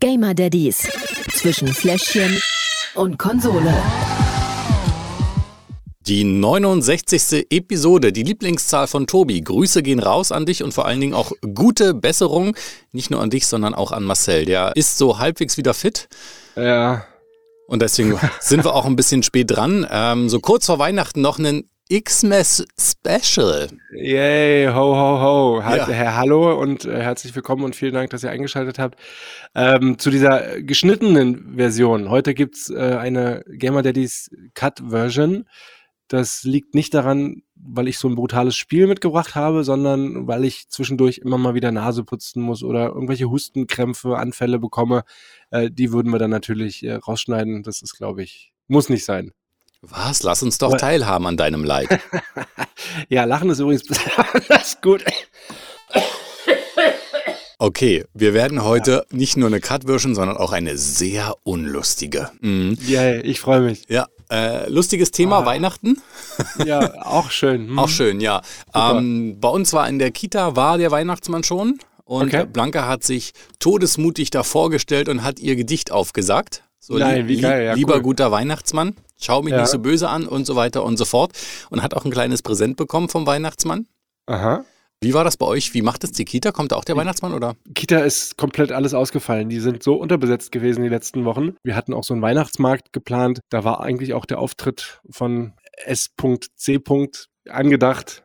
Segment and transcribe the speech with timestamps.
[0.00, 0.88] Gamer Daddies
[1.32, 2.40] zwischen Fläschchen
[2.94, 3.74] und Konsole.
[6.06, 7.46] Die 69.
[7.50, 9.40] Episode, die Lieblingszahl von Tobi.
[9.40, 12.56] Grüße gehen raus an dich und vor allen Dingen auch gute Besserung.
[12.92, 14.44] Nicht nur an dich, sondern auch an Marcel.
[14.44, 16.08] Der ist so halbwegs wieder fit.
[16.54, 17.04] Ja.
[17.66, 19.84] Und deswegen sind wir auch ein bisschen spät dran.
[19.90, 23.68] Ähm, so kurz vor Weihnachten noch einen Xmas Special.
[23.92, 25.64] Yay, ho, ho, ho.
[25.64, 25.88] Ha Ja.
[25.88, 29.00] Herr, hallo und äh, herzlich willkommen und vielen Dank, dass ihr eingeschaltet habt.
[29.54, 32.10] Ähm, zu dieser geschnittenen Version.
[32.10, 35.46] Heute gibt's äh, eine Gamer Daddies Cut Version.
[36.08, 40.68] Das liegt nicht daran, weil ich so ein brutales Spiel mitgebracht habe, sondern weil ich
[40.68, 45.04] zwischendurch immer mal wieder Nase putzen muss oder irgendwelche Hustenkrämpfe, Anfälle bekomme.
[45.50, 47.62] Äh, die würden wir dann natürlich äh, rausschneiden.
[47.62, 49.32] Das ist, glaube ich, muss nicht sein.
[49.82, 50.22] Was?
[50.22, 51.88] Lass uns doch teilhaben an deinem Leid.
[53.08, 55.04] Ja, Lachen ist übrigens besonders gut.
[57.58, 62.30] Okay, wir werden heute nicht nur eine Cut-Version, sondern auch eine sehr unlustige.
[62.40, 62.78] Mhm.
[62.86, 63.84] Ja, ich freue mich.
[63.88, 65.46] Ja, äh, lustiges Thema, Ah.
[65.46, 66.00] Weihnachten.
[66.64, 67.68] Ja, auch schön.
[67.68, 67.78] Hm.
[67.78, 68.42] Auch schön, ja.
[68.74, 71.78] Ähm, bei uns war in der Kita, war der Weihnachtsmann schon.
[72.04, 72.46] Und Okay.
[72.46, 76.62] Blanca hat sich todesmutig da vorgestellt und hat ihr Gedicht aufgesagt.
[76.78, 78.02] So, Nein, wie geil, ja, lieber cool.
[78.02, 79.60] guter Weihnachtsmann, schau mich Ja.
[79.60, 81.32] nicht so böse an und so weiter und so fort.
[81.70, 83.86] Und hat auch ein kleines Präsent bekommen vom Weihnachtsmann.
[84.26, 84.64] Aha.
[85.00, 85.74] Wie war das bei euch?
[85.74, 86.50] Wie macht es die Kita?
[86.50, 87.54] Kommt da auch der Weihnachtsmann oder?
[87.74, 89.48] Kita ist komplett alles ausgefallen.
[89.48, 91.54] Die sind so unterbesetzt gewesen die letzten Wochen.
[91.62, 93.38] Wir hatten auch so einen Weihnachtsmarkt geplant.
[93.48, 95.52] Da war eigentlich auch der Auftritt von
[95.84, 96.80] S.C.
[97.48, 98.24] angedacht.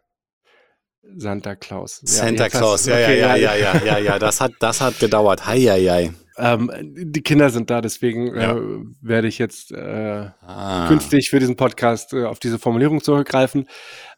[1.16, 2.02] Santa Claus.
[2.02, 4.82] Ja, Santa hast- Claus, ja, okay, ja, ja, ja, ja, ja, ja, das hat, das
[4.82, 5.46] hat gedauert.
[5.46, 6.14] Hei, hei, hei.
[6.38, 8.58] Ähm, die Kinder sind da, deswegen Ja.
[8.58, 8.62] äh,
[9.02, 10.88] werde ich jetzt äh, Ah.
[10.88, 13.68] künftig für diesen Podcast äh, auf diese Formulierung zurückgreifen.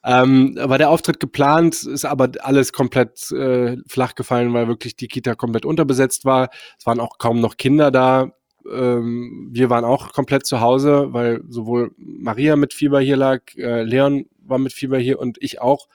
[0.03, 5.07] Ähm, war der Auftritt geplant, ist aber alles komplett äh, flach gefallen, weil wirklich die
[5.07, 6.49] Kita komplett unterbesetzt war.
[6.79, 8.31] Es waren auch kaum noch Kinder da.
[8.71, 13.83] Ähm, wir waren auch komplett zu Hause, weil sowohl Maria mit Fieber hier lag, äh,
[13.83, 15.87] Leon war mit Fieber hier und ich auch.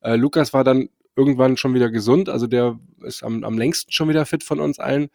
[0.00, 4.08] Äh, Lukas war dann irgendwann schon wieder gesund, also der ist am, am längsten schon
[4.08, 5.08] wieder fit von uns allen.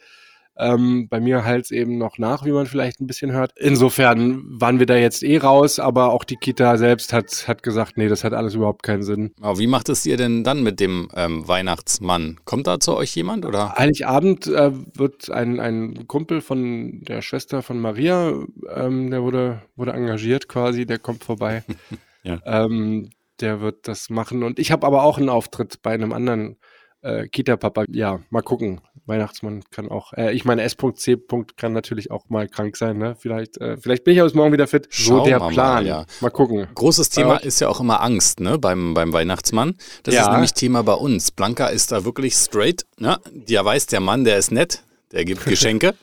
[0.58, 3.52] Ähm, bei mir halt eben noch nach, wie man vielleicht ein bisschen hört.
[3.58, 7.98] Insofern waren wir da jetzt eh raus, aber auch die Kita selbst hat, hat gesagt,
[7.98, 9.34] nee, das hat alles überhaupt keinen Sinn.
[9.42, 12.40] Aber wie macht es ihr denn dann mit dem ähm, Weihnachtsmann?
[12.46, 13.76] Kommt da zu euch jemand oder?
[13.76, 18.34] Heiligabend äh, wird ein, ein Kumpel von der Schwester von Maria,
[18.74, 21.64] ähm, der wurde, wurde engagiert quasi, der kommt vorbei.
[22.28, 22.40] Ja.
[22.44, 24.42] ähm, der wird das machen.
[24.42, 26.58] Und ich habe aber auch einen Auftritt bei einem anderen
[27.02, 27.86] äh, Kita-Papa.
[27.90, 28.82] Ja, mal gucken.
[29.06, 31.18] Weihnachtsmann kann auch, äh, ich meine, S.C.
[31.58, 33.16] kann natürlich auch mal krank sein, ne?
[33.20, 34.88] Vielleicht, äh, vielleicht bin ich ja bis morgen wieder fit.
[34.90, 35.86] Schauen so der wir mal, Plan.
[35.86, 36.06] ja.
[36.22, 36.68] mal gucken.
[36.74, 37.44] Großes Thema euch?
[37.44, 39.76] ist ja auch immer Angst, ne, beim, beim Weihnachtsmann.
[40.04, 40.22] Das Ja.
[40.24, 41.32] ist nämlich Thema bei uns.
[41.32, 43.20] Blanca ist da wirklich straight, ne?
[43.32, 45.94] Der weiß, der Mann, der ist nett, der gibt Geschenke.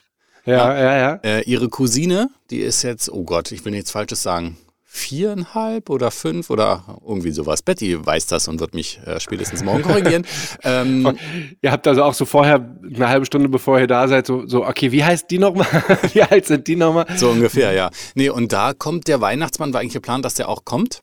[0.44, 1.14] Ja, ja, ja.
[1.22, 4.56] äh, ihre Cousine, die ist jetzt, oh Gott, ich will nichts Falsches sagen,
[4.94, 7.62] viereinhalb oder fünf oder irgendwie sowas.
[7.62, 10.26] Betty weiß das und wird mich äh, spätestens morgen korrigieren.
[10.64, 11.16] ähm,
[11.62, 14.66] Ihr habt also auch so vorher, eine halbe Stunde bevor ihr da seid, so, so
[14.66, 15.66] okay, wie heißt die nochmal?
[16.12, 17.06] wie alt sind die nochmal?
[17.16, 17.91] so ungefähr, ja.
[18.14, 21.00] Nee, und da kommt der Weihnachtsmann, war eigentlich geplant, dass der auch kommt.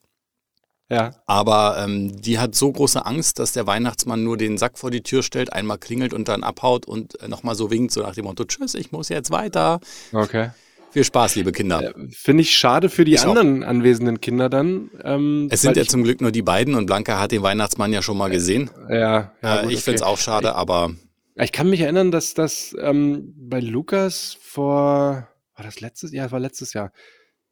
[0.88, 1.12] Ja.
[1.26, 5.02] Aber ähm, die hat so große Angst, dass der Weihnachtsmann nur den Sack vor die
[5.02, 8.26] Tür stellt, einmal klingelt und dann abhaut und äh, nochmal so winkt, so nach dem
[8.26, 9.80] Motto, tschüss, ich muss jetzt weiter.
[10.14, 10.52] Okay.
[10.92, 11.94] Viel Spaß, liebe Kinder.
[12.12, 13.30] Finde ich schade für die Ich auch.
[13.36, 14.90] anderen anwesenden Kinder dann.
[15.04, 18.02] Ähm, es sind ja zum Glück nur die beiden und Blanca hat den Weihnachtsmann ja
[18.02, 18.70] schon mal gesehen.
[18.90, 20.92] ja, ja, äh, gut, ich finde es auch schade, aber
[21.36, 26.32] Ich kann mich erinnern, dass das ähm, bei Lukas vor, war das letztes Jahr?
[26.32, 26.92] war letztes Jahr.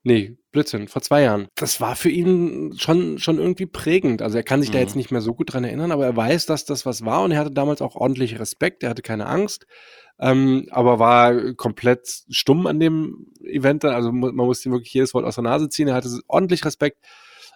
[0.03, 1.47] Nee, Blödsinn, vor zwei Jahren.
[1.55, 4.21] Das war für ihn schon, schon irgendwie prägend.
[4.21, 4.83] Also er kann sich da Mhm.
[4.83, 7.31] jetzt nicht mehr so gut dran erinnern, aber er weiß, dass das was war und
[7.31, 9.67] er hatte damals auch ordentlich Respekt, er hatte keine Angst,
[10.19, 13.85] ähm, aber war komplett stumm an dem Event.
[13.85, 15.87] Also man musste ihm wirklich jedes Wort aus der Nase ziehen.
[15.87, 17.05] Er hatte ordentlich Respekt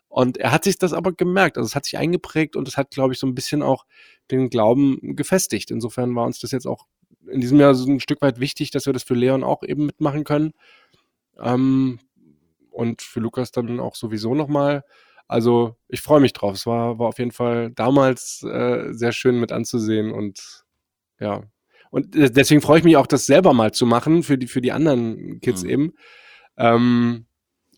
[0.09, 1.57] und er hat sich das aber gemerkt.
[1.57, 3.85] Also es hat sich eingeprägt und es hat, glaube ich, so ein bisschen auch
[4.29, 5.71] den Glauben gefestigt.
[5.71, 6.85] Insofern war uns das jetzt auch
[7.27, 9.85] in diesem Jahr so ein Stück weit wichtig, dass wir das für Leon auch eben
[9.85, 10.53] mitmachen können.
[11.39, 11.99] Ähm,
[12.71, 14.83] und für Lukas dann auch sowieso nochmal.
[15.27, 16.55] Also ich freue mich drauf.
[16.55, 20.65] Es war, war auf jeden Fall damals äh, sehr schön mit anzusehen und
[21.19, 21.43] ja.
[21.91, 24.61] Und äh, deswegen freue ich mich auch, das selber mal zu machen für die, für
[24.61, 25.69] die anderen Kids Mhm.
[25.69, 25.93] eben.
[26.57, 27.25] Ähm,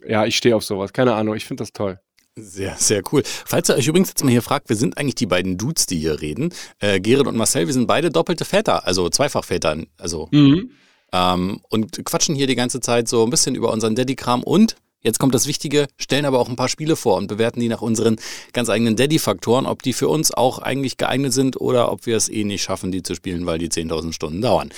[0.07, 0.94] ja, ich stehe auf sowas.
[0.94, 2.00] Keine Ahnung, ich finde das toll.
[2.36, 3.21] Sehr, sehr cool.
[3.25, 6.00] Falls ihr euch übrigens jetzt mal hier fragt, wir sind eigentlich die beiden Dudes, die
[6.00, 6.51] hier reden.
[6.80, 9.77] Äh, Gerrit und Marcel, wir sind beide doppelte Väter, also Zweifachväter.
[9.98, 10.71] Also, Mhm.
[11.12, 15.20] ähm, und quatschen hier die ganze Zeit so ein bisschen über unseren Daddy-Kram und Jetzt
[15.20, 18.16] kommt das Wichtige, stellen aber auch ein paar Spiele vor und bewerten die nach unseren
[18.54, 22.30] ganz eigenen Daddy-Faktoren, ob die für uns auch eigentlich geeignet sind oder ob wir es
[22.30, 24.70] eh nicht schaffen, die zu spielen, weil die 10.000 Stunden dauern.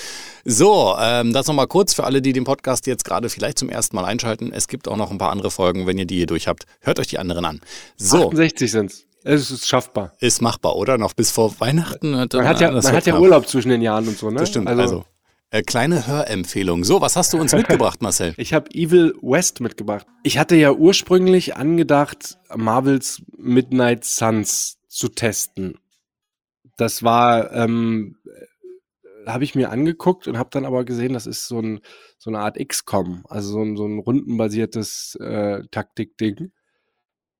[0.44, 3.94] So, ähm, das nochmal kurz für alle, die den Podcast jetzt gerade vielleicht zum ersten
[3.94, 4.52] Mal einschalten.
[4.52, 6.66] Es gibt auch noch ein paar andere Folgen, wenn ihr die hier durch habt.
[6.80, 7.60] Hört euch die anderen an.
[7.96, 8.26] So.
[8.26, 9.06] 68 sind's.
[9.22, 10.12] Es ist schaffbar.
[10.18, 10.98] Ist machbar, oder?
[10.98, 12.12] Noch bis vor Weihnachten.
[12.12, 14.40] Man hat ja, man hat ja Urlaub zwischen den Jahren und so, ne?
[14.40, 14.68] Das stimmt.
[14.68, 15.04] Also, also
[15.50, 16.84] äh, kleine Hörempfehlung.
[16.84, 18.34] So, was hast du uns mitgebracht, Marcel?
[18.38, 20.06] Ich habe Evil West mitgebracht.
[20.22, 25.78] Ich hatte ja ursprünglich angedacht, Marvels Midnight Suns zu testen.
[26.76, 28.16] Das war, ähm,
[29.26, 31.80] habe ich mir angeguckt und habe dann aber gesehen, das ist so, ein,
[32.18, 36.52] so eine Art XCOM, also so ein, so ein rundenbasiertes äh, Taktikding.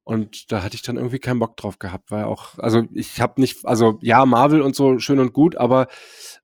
[0.06, 3.40] Und da hatte ich dann irgendwie keinen Bock drauf gehabt, weil auch, also ich habe
[3.40, 5.88] nicht, also ja, Marvel und so schön und gut, aber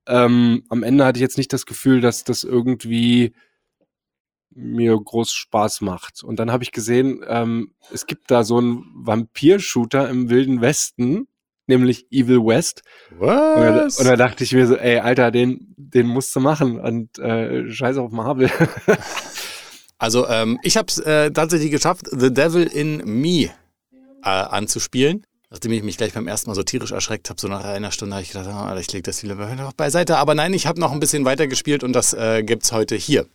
[0.09, 3.35] ähm, am Ende hatte ich jetzt nicht das Gefühl, dass das irgendwie
[4.51, 6.25] mir groß Spaß macht.
[6.25, 11.29] Und dann habe ich gesehen, ähm, es gibt da so einen Vampir-Shooter im Wilden Westen,
[11.69, 12.83] nämlich Evil West.
[13.17, 14.01] Was?
[14.01, 17.71] Und, da, dachte ich mir so, ey, Alter, den, den musst du machen und äh,
[17.71, 18.51] scheiß auf Marvel.
[20.03, 23.51] also ähm, ich habe es äh, tatsächlich geschafft, The Devil in Me äh,
[24.25, 25.25] anzuspielen.
[25.49, 28.17] Nachdem ich mich gleich beim ersten Mal so tierisch erschreckt habe, so nach einer Stunde
[28.17, 30.17] habe ich gedacht, oh, ich lege das lieber beiseite.
[30.17, 33.27] Aber nein, ich habe noch ein bisschen weiter gespielt und das äh, es heute hier.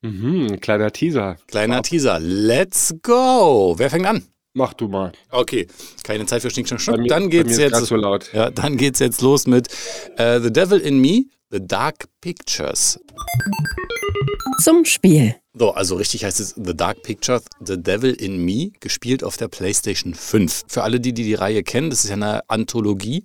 [0.00, 1.36] Mhm, kleiner Teaser.
[1.46, 1.84] Kleiner Ab.
[1.84, 2.18] Teaser.
[2.20, 3.74] Let's go.
[3.76, 4.24] Wer fängt an?
[4.54, 5.12] Mach du mal.
[5.30, 5.66] Okay,
[6.04, 7.06] keine Zeit für Schnick, Schnack, Schnuck.
[7.06, 7.84] Dann geht's jetzt.
[7.84, 8.32] So laut.
[8.32, 9.68] Ja, dann geht's jetzt los mit
[10.18, 12.98] uh, The Devil in Me, The Dark Pictures.
[14.62, 15.34] Zum Spiel.
[15.56, 19.46] So, also richtig heißt es The Dark Pictures, The Devil in Me, gespielt auf der
[19.46, 20.64] PlayStation 5.
[20.66, 23.22] Für alle, die, die die Reihe kennen, das ist ja eine Anthologie,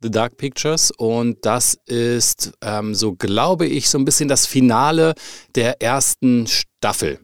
[0.00, 0.90] The Dark Pictures.
[0.96, 5.14] Und das ist, ähm, so glaube ich, so ein bisschen das Finale
[5.54, 7.18] der ersten Staffel.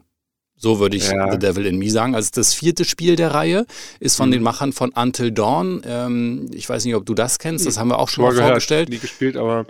[0.57, 1.31] So würde ich ja.
[1.31, 2.13] The Devil in Me sagen.
[2.13, 3.65] Also das vierte Spiel der Reihe
[3.99, 4.33] ist von mhm.
[4.33, 5.81] den Machern von Until Dawn.
[5.85, 8.43] Ähm, ich weiß nicht, ob du das kennst, das haben wir auch schon mal, mal
[8.43, 8.89] vorgestellt.
[8.89, 9.65] Nie gespielt, aber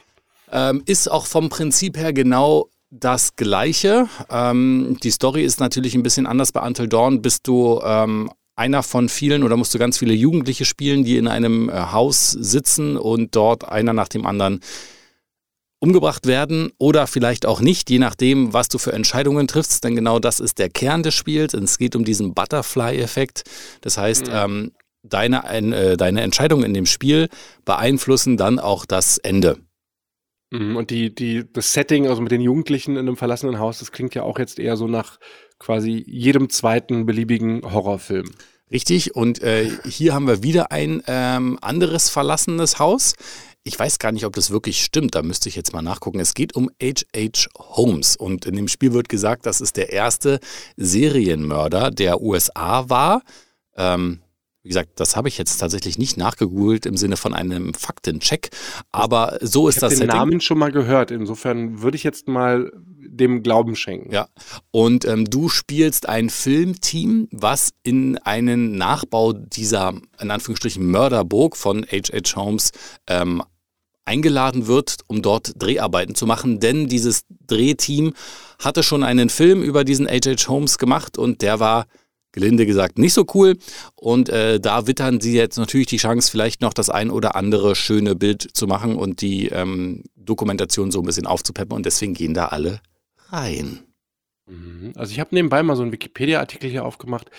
[0.52, 2.70] ähm, ist auch vom Prinzip her genau
[3.00, 4.08] das Gleiche.
[4.30, 6.52] Ähm, die Story ist natürlich ein bisschen anders.
[6.52, 10.66] Bei Until Dawn bist du ähm, einer von vielen oder musst du ganz viele Jugendliche
[10.66, 14.62] spielen, die in einem äh, Haus sitzen und dort einer nach dem anderen
[15.80, 19.84] umgebracht werden oder vielleicht auch nicht, je nachdem, was du für Entscheidungen triffst.
[19.84, 21.54] Denn genau das ist der Kern des Spiels.
[21.54, 23.44] Es geht um diesen Butterfly-Effekt.
[23.82, 24.34] Das heißt, mhm.
[24.34, 24.72] ähm,
[25.04, 27.30] deine, äh, deine Entscheidungen in dem Spiel
[27.66, 29.58] beeinflussen dann auch das Ende.
[30.52, 33.92] Mhm, und die, die, das Setting, also mit den Jugendlichen in einem verlassenen Haus, das
[33.92, 35.20] klingt ja auch jetzt eher so nach
[35.60, 38.32] quasi jedem zweiten beliebigen Horrorfilm.
[38.72, 43.14] Richtig, und äh, hier haben wir wieder ein ähm, anderes verlassenes Haus.
[43.64, 46.20] Ich weiß gar nicht, ob das wirklich stimmt, da müsste ich jetzt mal nachgucken.
[46.20, 47.50] Es geht um H.H.
[47.58, 50.40] Holmes und in dem Spiel wird gesagt, dass es der erste
[50.78, 53.24] Serienmörder der USA war.
[53.76, 54.22] Ähm,
[54.66, 58.50] wie gesagt, das habe ich jetzt tatsächlich nicht nachgegoogelt im Sinne von einem Faktencheck,
[58.92, 60.16] aber so ist ich das den Setting.
[60.16, 61.12] Namen schon mal gehört.
[61.12, 64.12] Insofern würde ich jetzt mal dem Glauben schenken.
[64.12, 64.28] Ja,
[64.72, 71.86] und ähm, du spielst ein Filmteam, was in einen Nachbau dieser, in Anführungsstrichen, Mörderburg von
[71.86, 72.36] H.H.
[72.36, 72.72] Holmes
[73.06, 73.44] ähm,
[74.04, 78.14] eingeladen wird, um dort Dreharbeiten zu machen, denn dieses Drehteam
[78.58, 80.48] hatte schon einen Film über diesen H.H.
[80.48, 81.86] Holmes gemacht und der war
[82.36, 83.58] gelinde gesagt nicht so cool.
[83.96, 87.76] Und äh, da wittern sie jetzt natürlich die Chance, vielleicht noch das ein oder andere
[87.76, 91.76] schöne Bild zu machen und die ähm, Dokumentation so ein bisschen aufzupeppen.
[91.76, 92.82] Und deswegen gehen da alle
[93.30, 93.80] rein.
[94.48, 94.94] Mhm.
[94.96, 97.32] Also ich habe nebenbei mal so einen Wikipedia-Artikel hier aufgemacht.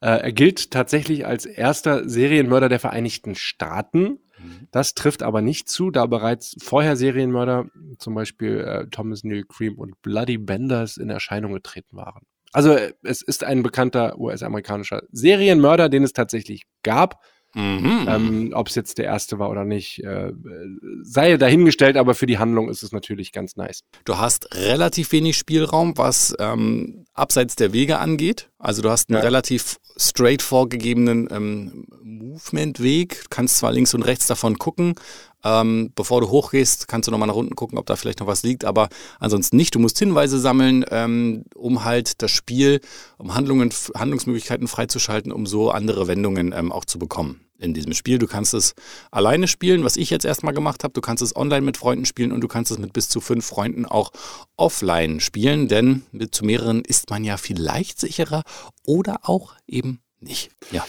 [0.00, 4.18] Äh, er gilt tatsächlich als erster Serienmörder der Vereinigten Staaten.
[4.38, 4.68] Mhm.
[4.70, 7.66] Das trifft aber nicht zu, da bereits vorher Serienmörder,
[7.98, 12.26] zum Beispiel äh, Thomas Neil Cream und Bloody Benders, in Erscheinung getreten waren.
[12.52, 17.20] Also es ist ein bekannter US-amerikanischer Serienmörder, den es tatsächlich gab.
[17.54, 18.06] Mhm.
[18.08, 20.32] Ähm, Ob es jetzt der erste war oder nicht, äh,
[21.02, 23.80] sei dahingestellt, aber für die Handlung ist es natürlich ganz nice.
[24.04, 28.50] Du hast relativ wenig Spielraum, was ähm, abseits der Wege angeht.
[28.58, 29.24] Also du hast einen ja.
[29.24, 34.94] relativ straight vorgegebenen ähm, Movement-Weg, kannst zwar links und rechts davon gucken,
[35.44, 38.42] ähm, bevor du hochgehst, kannst du nochmal nach unten gucken, ob da vielleicht noch was
[38.42, 39.74] liegt, aber ansonsten nicht.
[39.74, 42.80] Du musst Hinweise sammeln, ähm, um halt das Spiel,
[43.18, 48.18] um Handlungen, Handlungsmöglichkeiten freizuschalten, um so andere Wendungen ähm, auch zu bekommen in diesem Spiel.
[48.18, 48.74] Du kannst es
[49.10, 50.94] alleine spielen, was ich jetzt erstmal gemacht habe.
[50.94, 53.46] Du kannst es online mit Freunden spielen und du kannst es mit bis zu fünf
[53.46, 54.10] Freunden auch
[54.56, 58.42] offline spielen, denn mit zu mehreren ist man ja vielleicht sicherer
[58.84, 60.50] oder auch eben nicht.
[60.70, 60.84] Ja.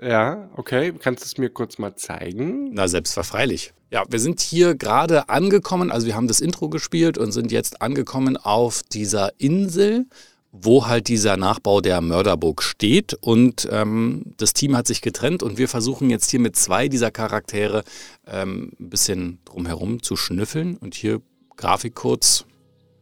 [0.00, 0.92] Ja, okay.
[0.98, 2.70] Kannst du es mir kurz mal zeigen?
[2.72, 3.72] Na, selbstverfreilich.
[3.90, 7.80] Ja, wir sind hier gerade angekommen, also wir haben das Intro gespielt und sind jetzt
[7.82, 10.06] angekommen auf dieser Insel.
[10.50, 13.14] wo halt dieser Nachbau der Mörderburg steht.
[13.20, 17.10] Und ähm, das Team hat sich getrennt und wir versuchen jetzt hier mit zwei dieser
[17.10, 17.84] Charaktere
[18.26, 20.76] ähm, ein bisschen drumherum zu schnüffeln.
[20.78, 21.20] Und hier
[21.56, 22.46] Grafik kurz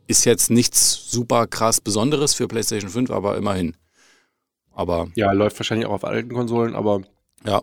[0.08, 3.76] ist jetzt nichts super krass Besonderes für PlayStation 5, aber immerhin.
[4.76, 7.00] Aber ja, läuft wahrscheinlich auch auf alten Konsolen, aber
[7.44, 7.62] ja.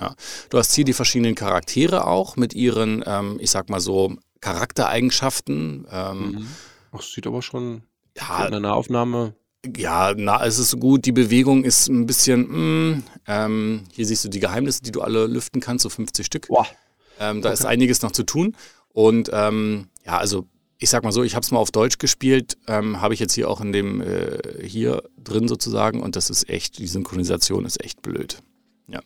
[0.00, 0.14] Ja.
[0.50, 5.86] Du hast hier die verschiedenen Charaktere auch mit ihren, ähm, ich sag mal so, Charaktereigenschaften.
[5.90, 6.46] Ähm, mhm.
[6.92, 7.82] Ach, sieht aber schon
[8.16, 9.34] ja, in einer Aufnahme.
[9.76, 11.04] Ja, na, es ist gut.
[11.06, 12.92] Die Bewegung ist ein bisschen.
[12.92, 16.48] Mh, ähm, hier siehst du die Geheimnisse, die du alle lüften kannst, so 50 Stück.
[16.48, 16.66] Boah.
[17.18, 17.54] Ähm, da okay.
[17.54, 18.54] ist einiges noch zu tun.
[18.92, 20.46] Und ähm, ja, also
[20.78, 23.34] ich sag mal so, ich habe es mal auf Deutsch gespielt, ähm, habe ich jetzt
[23.34, 27.82] hier auch in dem äh, hier drin sozusagen und das ist echt, die Synchronisation ist
[27.82, 28.38] echt blöd.
[28.88, 29.00] Ja.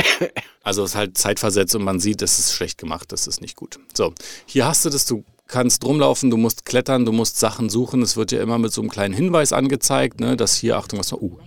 [0.62, 3.56] also es ist halt zeitversetzt und man sieht, das ist schlecht gemacht, das ist nicht
[3.56, 3.78] gut.
[3.94, 4.14] So,
[4.46, 8.02] hier hast du das, du kannst rumlaufen, du musst klettern, du musst Sachen suchen.
[8.02, 11.12] Es wird ja immer mit so einem kleinen Hinweis angezeigt, ne, dass hier, Achtung, was
[11.12, 11.38] war, uh.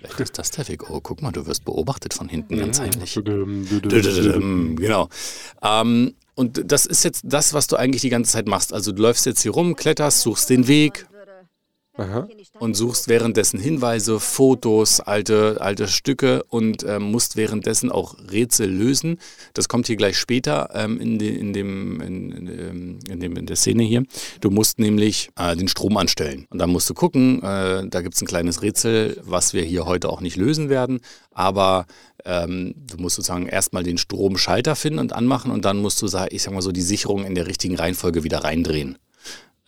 [0.00, 0.90] Vielleicht ist das der Weg.
[0.90, 3.14] Oh, guck mal, du wirst beobachtet von hinten ganz heimlich.
[4.76, 5.08] Genau.
[5.62, 8.72] Ähm, und das ist jetzt das, was du eigentlich die ganze Zeit machst.
[8.72, 11.06] Also du läufst jetzt hier rum, kletterst, suchst den Weg,
[11.98, 12.28] Aha.
[12.58, 19.18] und suchst währenddessen Hinweise, Fotos, alte, alte Stücke und ähm, musst währenddessen auch Rätsel lösen.
[19.54, 23.46] Das kommt hier gleich später ähm, in, de, in, dem, in, in, ähm, dem, in
[23.46, 24.04] der Szene hier.
[24.40, 26.46] Du musst nämlich äh, den Strom anstellen.
[26.50, 29.86] Und dann musst du gucken, äh, da gibt es ein kleines Rätsel, was wir hier
[29.86, 31.00] heute auch nicht lösen werden.
[31.32, 31.86] Aber
[32.24, 36.42] ähm, du musst sozusagen erstmal den Stromschalter finden und anmachen und dann musst du, ich
[36.42, 38.98] sag mal so, die Sicherung in der richtigen Reihenfolge wieder reindrehen.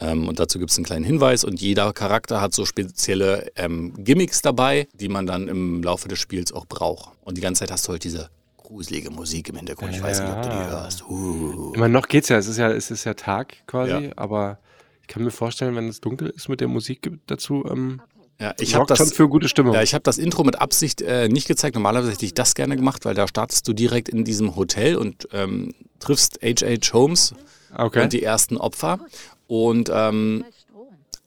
[0.01, 3.95] Ähm, und dazu gibt es einen kleinen Hinweis und jeder Charakter hat so spezielle ähm,
[3.99, 7.13] Gimmicks dabei, die man dann im Laufe des Spiels auch braucht.
[7.23, 9.93] Und die ganze Zeit hast du halt diese gruselige Musik im Hintergrund.
[9.93, 10.05] Ich ja.
[10.05, 11.05] weiß nicht, ob du die hörst.
[11.09, 11.73] Uh.
[11.75, 14.13] Immer noch geht's ja, es ist ja, es ist ja Tag quasi, ja.
[14.17, 14.59] aber
[15.03, 18.01] ich kann mir vorstellen, wenn es dunkel ist mit der Musik dazu, ähm,
[18.41, 19.75] ja, ich habe das schon für gute Stimmung.
[19.75, 21.75] Ja, ich habe das Intro mit Absicht äh, nicht gezeigt.
[21.75, 25.29] Normalerweise hätte ich das gerne gemacht, weil da startest du direkt in diesem Hotel und
[25.33, 26.93] ähm, triffst H.H.
[26.93, 27.35] Holmes
[27.77, 28.05] okay.
[28.05, 29.01] und die ersten Opfer.
[29.49, 30.45] Und ähm,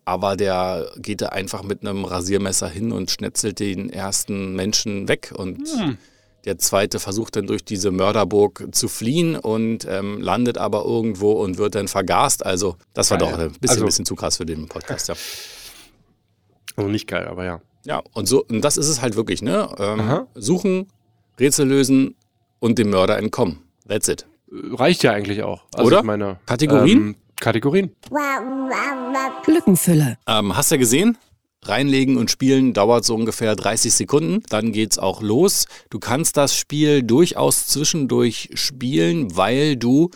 [0.06, 5.34] aber der geht da einfach mit einem Rasiermesser hin und schnetzelt den ersten Menschen weg
[5.36, 5.98] und hm.
[6.46, 11.58] der zweite versucht dann durch diese Mörderburg zu fliehen und ähm, landet aber irgendwo und
[11.58, 12.46] wird dann vergast.
[12.46, 13.32] Also das war geil.
[13.32, 15.10] doch ein bisschen, also, ein bisschen zu krass für den Podcast.
[15.10, 15.16] Ja.
[16.78, 17.60] Also nicht geil, aber ja.
[17.86, 19.70] Ja, und so, und das ist es halt wirklich, ne?
[19.78, 20.88] Ähm, suchen,
[21.38, 22.16] Rätsel lösen
[22.60, 23.60] und dem Mörder entkommen.
[23.90, 24.26] That's it.
[24.50, 25.64] Reicht ja eigentlich auch.
[25.74, 26.04] Also Oder?
[26.04, 26.98] Meine, Kategorien?
[26.98, 27.92] Ähm, Kategorien.
[29.48, 30.18] Lückenfüller.
[30.28, 31.18] Ähm, hast du ja gesehen?
[31.64, 34.42] Reinlegen und spielen dauert so ungefähr 30 Sekunden.
[34.50, 35.66] Dann geht's auch los.
[35.90, 40.10] Du kannst das Spiel durchaus zwischendurch spielen, weil du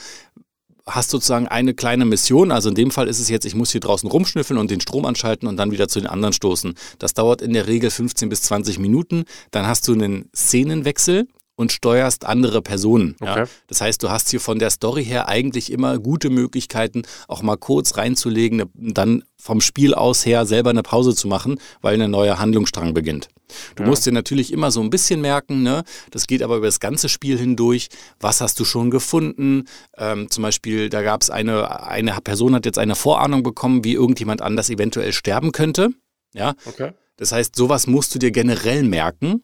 [0.87, 2.51] hast sozusagen eine kleine Mission.
[2.51, 5.05] Also in dem Fall ist es jetzt, ich muss hier draußen rumschnüffeln und den Strom
[5.05, 6.73] anschalten und dann wieder zu den anderen stoßen.
[6.99, 9.25] Das dauert in der Regel 15 bis 20 Minuten.
[9.51, 13.15] Dann hast du einen Szenenwechsel und steuerst andere Personen.
[13.19, 13.41] Okay.
[13.41, 13.45] Ja?
[13.67, 17.57] Das heißt, du hast hier von der Story her eigentlich immer gute Möglichkeiten, auch mal
[17.57, 22.07] kurz reinzulegen, ne, dann vom Spiel aus her selber eine Pause zu machen, weil eine
[22.07, 23.29] neue Handlungsstrang beginnt.
[23.75, 23.89] Du ja.
[23.89, 25.83] musst dir natürlich immer so ein bisschen merken, ne?
[26.11, 27.89] das geht aber über das ganze Spiel hindurch.
[28.19, 29.65] Was hast du schon gefunden?
[29.97, 33.93] Ähm, zum Beispiel, da gab es eine, eine Person hat jetzt eine Vorahnung bekommen, wie
[33.93, 35.89] irgendjemand anders eventuell sterben könnte.
[36.33, 36.55] Ja.
[36.65, 36.93] Okay.
[37.17, 39.43] Das heißt, sowas musst du dir generell merken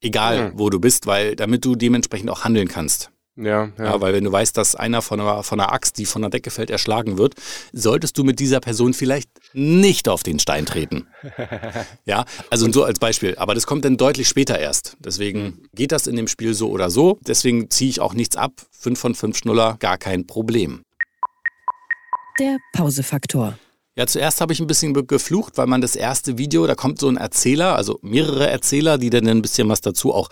[0.00, 0.58] Egal, mhm.
[0.58, 3.10] wo du bist, weil damit du dementsprechend auch handeln kannst.
[3.36, 3.84] Ja, ja.
[3.84, 6.30] ja, weil wenn du weißt, dass einer von einer, von einer Axt, die von der
[6.30, 7.34] Decke fällt, erschlagen wird,
[7.72, 11.06] solltest du mit dieser Person vielleicht nicht auf den Stein treten.
[12.04, 13.36] ja, also Und so als Beispiel.
[13.36, 14.96] Aber das kommt dann deutlich später erst.
[14.98, 17.18] Deswegen geht das in dem Spiel so oder so.
[17.26, 18.52] Deswegen ziehe ich auch nichts ab.
[18.72, 20.82] 5 von 5 Schnuller, gar kein Problem.
[22.38, 23.58] Der Pausefaktor.
[24.00, 27.06] Ja, zuerst habe ich ein bisschen geflucht, weil man das erste Video, da kommt so
[27.06, 30.30] ein Erzähler, also mehrere Erzähler, die dann ein bisschen was dazu auch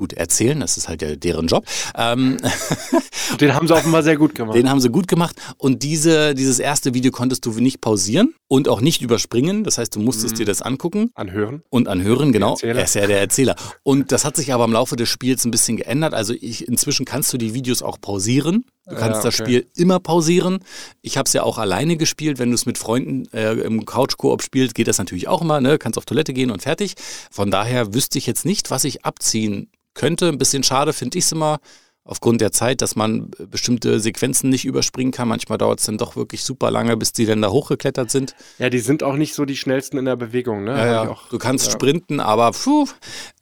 [0.00, 1.64] gut erzählen, das ist halt ja deren Job.
[1.94, 2.38] Ähm,
[3.40, 4.56] den haben sie offenbar sehr gut gemacht.
[4.56, 8.66] Den haben sie gut gemacht und diese, dieses erste Video konntest du nicht pausieren und
[8.68, 9.62] auch nicht überspringen.
[9.62, 10.38] Das heißt, du musstest mhm.
[10.38, 11.10] dir das angucken.
[11.14, 11.62] Anhören.
[11.68, 12.56] Und anhören, genau.
[12.62, 13.54] Er ist ja der Erzähler.
[13.82, 16.14] Und das hat sich aber im Laufe des Spiels ein bisschen geändert.
[16.14, 18.64] Also ich, inzwischen kannst du die Videos auch pausieren.
[18.88, 19.22] Du kannst ja, okay.
[19.22, 20.58] das Spiel immer pausieren.
[21.02, 22.38] Ich habe es ja auch alleine gespielt.
[22.38, 25.60] Wenn du es mit Freunden äh, im Couch-Koop spielst, geht das natürlich auch immer.
[25.60, 25.78] Ne?
[25.78, 26.94] Kannst auf Toilette gehen und fertig.
[27.30, 30.28] Von daher wüsste ich jetzt nicht, was ich abziehen könnte.
[30.28, 31.58] Ein bisschen schade finde ich es immer
[32.04, 35.28] aufgrund der Zeit, dass man bestimmte Sequenzen nicht überspringen kann.
[35.28, 38.34] Manchmal dauert es dann doch wirklich super lange, bis die dann da hochgeklettert sind.
[38.58, 40.64] Ja, die sind auch nicht so die schnellsten in der Bewegung.
[40.64, 40.72] Ne?
[40.72, 41.08] Ja, ja.
[41.08, 41.72] Auch, du kannst ja.
[41.72, 42.86] sprinten, aber puh,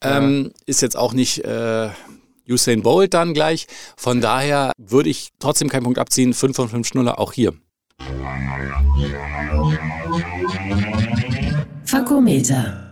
[0.02, 1.88] ähm, ist jetzt auch nicht äh,
[2.48, 3.66] Usain Bolt dann gleich.
[3.96, 6.34] Von daher würde ich trotzdem keinen Punkt abziehen.
[6.34, 7.54] 5 von 5 Schnuller auch hier.
[11.84, 12.87] Fakometer.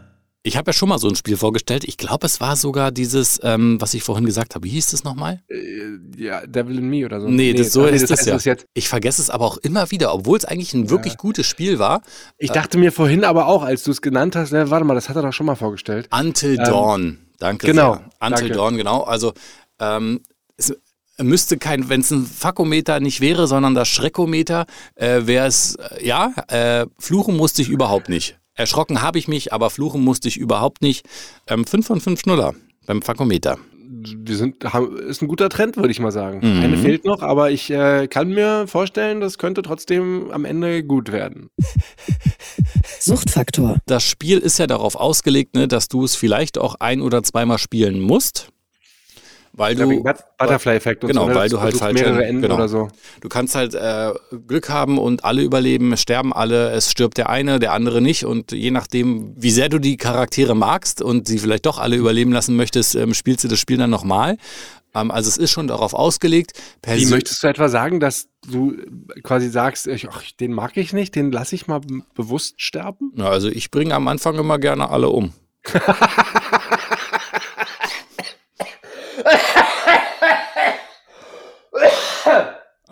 [0.47, 1.83] Ich habe ja schon mal so ein Spiel vorgestellt.
[1.83, 4.65] Ich glaube, es war sogar dieses, ähm, was ich vorhin gesagt habe.
[4.65, 5.43] Wie hieß das nochmal?
[5.49, 7.27] Äh, ja, Devil in Me oder so.
[7.27, 8.55] Nee, das, so nee, ist es heißt ja.
[8.73, 12.01] Ich vergesse es aber auch immer wieder, obwohl es eigentlich ein wirklich gutes Spiel war.
[12.39, 15.09] Ich dachte mir vorhin aber auch, als du es genannt hast, ne, warte mal, das
[15.09, 16.09] hat er doch schon mal vorgestellt.
[16.17, 17.19] Until Dawn.
[17.41, 18.05] Danke genau, sehr.
[18.21, 18.55] Until danke.
[18.55, 19.03] Dawn, genau.
[19.03, 19.33] Also
[19.81, 20.21] ähm,
[20.57, 20.73] es
[21.19, 26.07] müsste kein, wenn es ein Fakometer nicht wäre, sondern das Schreckometer, äh, wäre es, äh,
[26.07, 28.39] ja, äh, fluchen musste ich überhaupt nicht.
[28.57, 31.07] Erschrocken habe ich mich, aber fluchen musste ich überhaupt nicht.
[31.47, 32.55] Ähm, 5 von 5 Schnuller
[32.87, 33.59] beim Fakometer.
[33.89, 36.41] Wir sind, haben, ist ein guter Trend, würde ich mal sagen.
[36.43, 36.63] Mhm.
[36.63, 41.13] Eine fehlt noch, aber ich äh, kann mir vorstellen, das könnte trotzdem am Ende gut
[41.13, 41.51] werden.
[42.99, 43.77] Suchtfaktor.
[43.87, 47.59] Das Spiel ist ja darauf ausgelegt, ne, dass du es vielleicht auch ein- oder zweimal
[47.59, 48.49] spielen musst.
[49.59, 50.03] Weil du,
[50.39, 51.29] Butterfly-Effekt und genau, so.
[51.31, 52.57] ne, weil du halt falsch mehrere Enden- genau.
[52.57, 52.89] oder so.
[53.23, 54.13] Du kannst halt äh,
[54.47, 58.27] Glück haben und alle überleben, es sterben alle, es stirbt der eine, der andere nicht.
[58.27, 62.33] Und je nachdem, wie sehr du die Charaktere magst und sie vielleicht doch alle überleben
[62.33, 64.37] lassen möchtest, ähm, spielst du das Spiel dann nochmal.
[64.95, 66.53] Ähm, also es ist schon darauf ausgelegt.
[66.83, 68.75] Wie Persö- möchtest du etwa sagen, dass du
[69.23, 71.81] quasi sagst, ich, ach, den mag ich nicht, den lasse ich mal
[72.15, 73.11] bewusst sterben?
[73.15, 75.33] Na, also ich bringe am Anfang immer gerne alle um.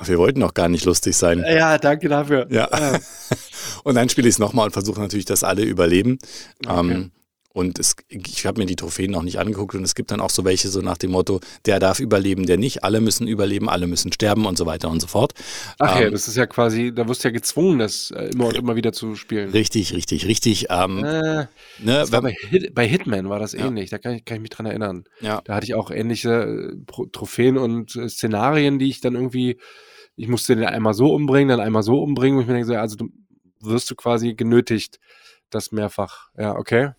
[0.08, 1.44] wir wollten noch gar nicht lustig sein.
[1.46, 2.46] Ja, danke dafür.
[2.50, 2.68] Ja.
[3.84, 6.18] Und dann spiele ich es nochmal und versuche natürlich, dass alle überleben.
[6.68, 7.10] Ähm,
[7.52, 10.30] und es, ich habe mir die Trophäen noch nicht angeguckt und es gibt dann auch
[10.30, 13.86] so welche so nach dem Motto, der darf überleben, der nicht, alle müssen überleben, alle
[13.86, 15.34] müssen sterben und so weiter und so fort.
[15.78, 18.46] Ach ja, Ähm, das ist ja quasi, da wirst du ja gezwungen, das äh, immer
[18.46, 19.50] und immer wieder zu spielen.
[19.50, 20.66] Richtig, richtig, richtig.
[20.70, 21.46] Ähm, Äh,
[21.78, 23.66] ne, wenn, bei, Hit, bei Hitman war das Ja.
[23.66, 25.04] ähnlich, da kann ich, kann ich mich dran erinnern.
[25.20, 29.58] ja, Da hatte ich auch ähnliche äh, Trophäen und äh, Szenarien, die ich dann irgendwie,
[30.16, 32.74] ich musste den einmal so umbringen, dann einmal so umbringen, wo ich mir denke, so,
[32.74, 33.08] also du
[33.60, 34.98] wirst du quasi genötigt,
[35.50, 36.28] das mehrfach.
[36.36, 36.92] Ja, okay.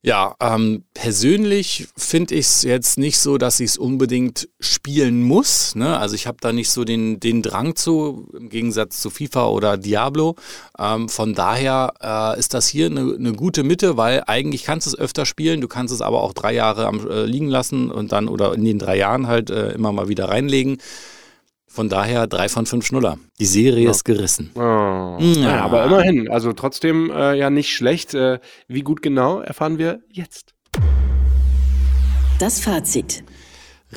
[0.00, 5.74] Ja, ähm, persönlich finde ich es jetzt nicht so, dass ich es unbedingt spielen muss.
[5.74, 5.98] Ne?
[5.98, 9.76] Also ich habe da nicht so den, den Drang zu, im Gegensatz zu FIFA oder
[9.76, 10.36] Diablo.
[10.78, 14.90] Ähm, von daher äh, ist das hier eine eine gute Mitte, weil eigentlich kannst du
[14.90, 18.12] es öfter spielen, du kannst es aber auch drei Jahre am, äh, liegen lassen und
[18.12, 20.78] dann oder in den drei Jahren halt äh, immer mal wieder reinlegen.
[21.70, 23.18] Von daher drei von fünf Schnuller.
[23.38, 23.90] Die Serie Ja.
[23.90, 24.50] ist gerissen.
[24.54, 24.60] Oh.
[24.60, 25.16] Ja.
[25.20, 28.14] Ja, aber immerhin, also trotzdem äh, ja nicht schlecht.
[28.14, 30.54] Äh, wie gut genau erfahren wir jetzt.
[32.38, 33.22] Das Fazit.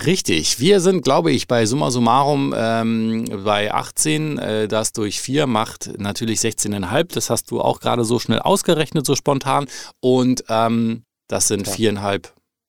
[0.05, 0.60] Richtig.
[0.60, 4.38] Wir sind, glaube ich, bei Summa Summarum ähm, bei 18.
[4.38, 7.13] Äh, das durch 4 macht natürlich 16,5.
[7.13, 9.67] Das hast du auch gerade so schnell ausgerechnet, so spontan.
[9.99, 11.73] Und ähm, das sind Ja.
[11.73, 12.27] viereinhalb.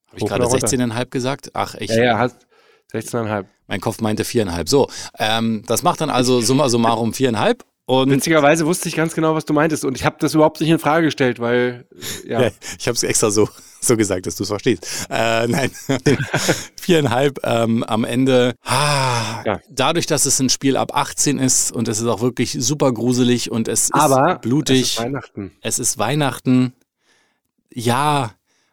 [0.09, 0.67] Habe ich gerade oder runter?
[0.69, 1.51] 16,5 gesagt?
[1.55, 2.37] Ach, ich, Ja, ja, hast
[2.93, 3.45] 16,5.
[3.67, 4.69] mein Kopf meinte viereinhalb.
[4.69, 7.65] So, ähm, das macht dann also Summa Summarum viereinhalb.
[7.85, 9.85] Und Witzigerweise wusste ich ganz genau, was du meintest.
[9.85, 11.85] Und ich habe das überhaupt nicht in Frage gestellt, weil,
[12.25, 12.43] ja.
[12.43, 13.49] Ja, ich habe es extra so,
[13.81, 14.87] so gesagt, dass du es verstehst.
[15.11, 15.71] Äh, nein,
[16.81, 18.55] viereinhalb ähm, am Ende.
[18.65, 19.61] Ah, Ja.
[19.69, 23.51] Dadurch, dass es ein Spiel ab 18 ist und es ist auch wirklich super gruselig
[23.51, 24.81] und es ist Aber blutig.
[24.83, 25.53] es ist Weihnachten.
[25.61, 26.73] es ist Weihnachten.
[27.73, 28.33] Ja,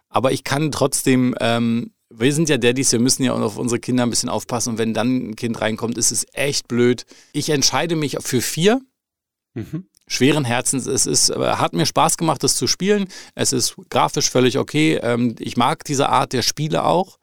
[0.10, 1.36] aber ich kann trotzdem.
[1.40, 4.72] Ähm, wir sind ja Daddys, wir müssen ja auf unsere Kinder ein bisschen aufpassen.
[4.72, 7.06] Und wenn dann ein Kind reinkommt, ist es echt blöd.
[7.34, 8.82] Ich entscheide mich für vier
[9.56, 9.86] Mhm.
[10.08, 10.86] schweren Herzens.
[10.86, 13.08] Es ist, äh, hat mir Spaß gemacht, das zu spielen.
[13.36, 15.00] Es ist grafisch völlig okay.
[15.02, 17.18] Ähm, ich mag diese Art der Spiele auch.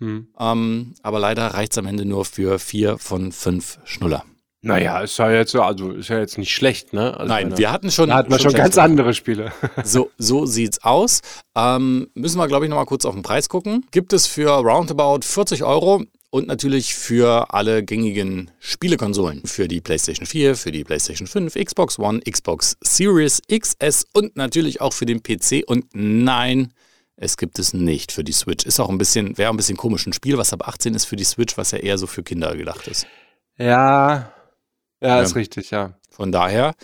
[0.00, 0.28] Mhm.
[0.38, 4.24] Ähm, aber leider reicht es am Ende nur für vier von fünf Schnuller.
[4.60, 7.16] Naja, ist ja jetzt, also ist ja jetzt nicht schlecht, ne?
[7.16, 8.08] Also Nein, meine- wir hatten schon.
[8.08, 9.52] da hatten wir schon ganz schlechte- andere Spiele.
[9.84, 11.20] So, so sieht's aus.
[11.56, 13.86] Ähm, müssen wir, glaube ich, nochmal kurz auf den Preis gucken.
[13.92, 19.42] Gibt es für roundabout 40 Euro und natürlich für alle gängigen Spielekonsolen.
[19.46, 24.80] Für die PlayStation 4, für die PlayStation 5, Xbox One, Xbox Series XS und natürlich
[24.80, 25.62] auch für den PC.
[25.66, 26.74] Und nein,
[27.16, 28.66] es gibt es nicht für die Switch.
[28.66, 30.04] Ist auch ein bisschen, wäre ein bisschen komisch.
[30.06, 32.56] Ein Spiel, was ab 18 ist für die Switch, was ja eher so für Kinder
[32.56, 33.06] gedacht ist.
[33.56, 34.32] Ja,
[35.00, 35.22] ja, Ja.
[35.22, 35.94] ist richtig, ja.
[36.10, 36.74] Von daher,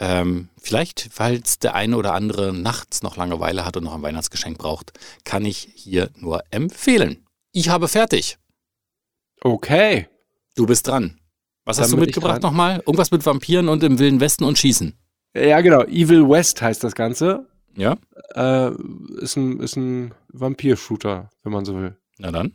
[0.00, 4.58] ähm, vielleicht, falls der eine oder andere nachts noch Langeweile hat und noch ein Weihnachtsgeschenk
[4.58, 4.92] braucht,
[5.24, 7.26] kann ich hier nur empfehlen.
[7.52, 8.38] Ich habe fertig.
[9.42, 10.08] Okay.
[10.56, 11.18] Du bist dran.
[11.64, 12.78] Was hast Dann du bin ich mitgebracht nochmal?
[12.86, 14.94] Irgendwas mit Vampiren und im Wilden Westen und Schießen.
[15.34, 15.82] Ja, genau.
[15.84, 17.46] Evil West heißt das Ganze.
[17.76, 17.96] Ja?
[18.34, 18.72] Äh,
[19.20, 21.96] ist ein, ist ein Vampir-Shooter, wenn man so will.
[22.18, 22.52] Na dann.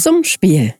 [0.00, 0.74] Zum Spiel.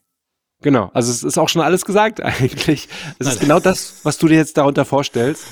[0.60, 0.90] Genau.
[0.92, 2.88] Also es ist auch schon alles gesagt eigentlich.
[3.18, 5.46] Es ist genau das, was du dir jetzt darunter vorstellst.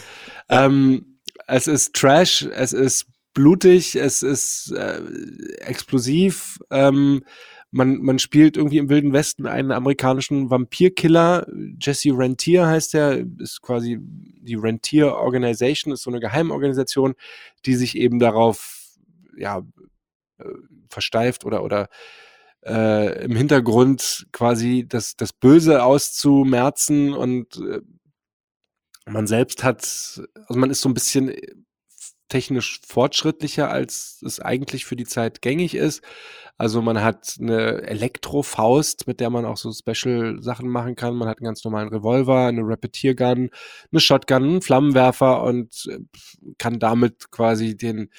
[0.49, 5.01] Ähm, es ist Trash, es ist blutig, es ist äh,
[5.59, 6.59] explosiv.
[6.71, 7.23] Ähm,
[7.71, 11.47] man, man spielt irgendwie im Wilden Westen einen amerikanischen Vampirkiller.
[11.81, 17.15] Jesse Rentier heißt er, ist quasi die Rentier Organization, ist so eine Geheimorganisation,
[17.67, 18.97] die sich eben darauf
[19.37, 19.63] ja,
[20.39, 20.45] äh,
[20.89, 21.89] versteift oder, oder
[22.67, 27.81] äh, im Hintergrund quasi das, das Böse auszumerzen und äh,
[29.09, 31.55] man selbst hat, also man ist so ein bisschen äh,
[32.29, 36.03] technisch fortschrittlicher, als es eigentlich für die Zeit gängig ist.
[36.59, 41.15] Also man hat eine Elektrofaust, mit der man auch so Special-Sachen machen kann.
[41.15, 43.51] Man hat einen ganz normalen Revolver, eine Repetiergun,
[43.93, 45.99] eine Shotgun, einen Flammenwerfer und äh,
[46.59, 48.11] kann damit quasi den,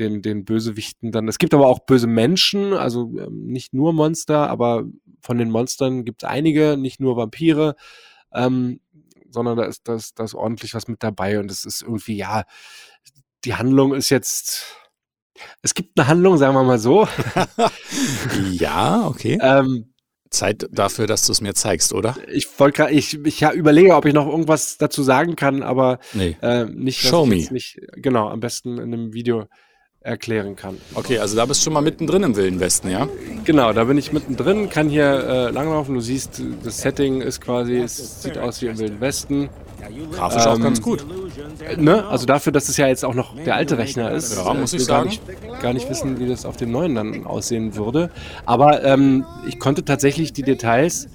[0.00, 1.28] den, den Bösewichten dann.
[1.28, 4.84] Es gibt aber auch böse Menschen, also ähm, nicht nur Monster, aber
[5.20, 7.76] von den Monstern gibt es einige, nicht nur Vampire.
[8.32, 8.80] Ähm,
[9.30, 12.16] sondern da ist, da, ist, da ist ordentlich was mit dabei und es ist irgendwie,
[12.16, 12.44] ja,
[13.44, 14.76] die Handlung ist jetzt.
[15.62, 17.08] Es gibt eine Handlung, sagen wir mal so.
[18.50, 19.38] ja, okay.
[19.40, 19.94] Ähm,
[20.28, 22.16] Zeit dafür, dass du es mir zeigst, oder?
[22.30, 25.98] Ich wollte gerade, ich, ich ja, überlege, ob ich noch irgendwas dazu sagen kann, aber
[26.12, 26.36] nee.
[26.42, 27.46] äh, nicht, Show me.
[27.50, 29.46] nicht, genau, am besten in einem Video
[30.02, 30.78] erklären kann.
[30.94, 33.06] Okay, also da bist du schon mal mittendrin im Wilden Westen, ja?
[33.44, 35.94] Genau, da bin ich mittendrin, kann hier äh, langlaufen.
[35.94, 39.50] Du siehst, das Setting ist quasi, es sieht aus wie im Wilden Westen.
[40.12, 41.04] Grafisch ähm, auch ganz gut.
[41.76, 42.06] Ne?
[42.06, 44.36] Also dafür, dass es ja jetzt auch noch der alte Rechner ist.
[44.36, 45.10] Ja, muss ich sagen.
[45.10, 48.10] Gar nicht, gar nicht wissen, wie das auf dem neuen dann aussehen würde.
[48.46, 51.08] Aber ähm, ich konnte tatsächlich die Details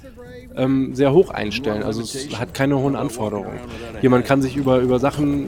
[0.55, 1.83] ähm, sehr hoch einstellen.
[1.83, 3.59] Also es hat keine hohen Anforderungen.
[4.01, 5.47] Hier, man kann sich über, über Sachen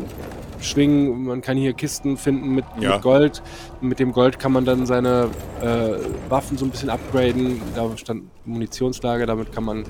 [0.62, 1.24] schwingen.
[1.26, 2.93] Man kann hier Kisten finden mit, ja.
[2.93, 3.41] mit Gold.
[3.82, 5.30] Mit dem Gold kann man dann seine
[5.62, 7.62] äh, Waffen so ein bisschen upgraden.
[7.76, 9.86] Da stand Munitionslager, damit kann man.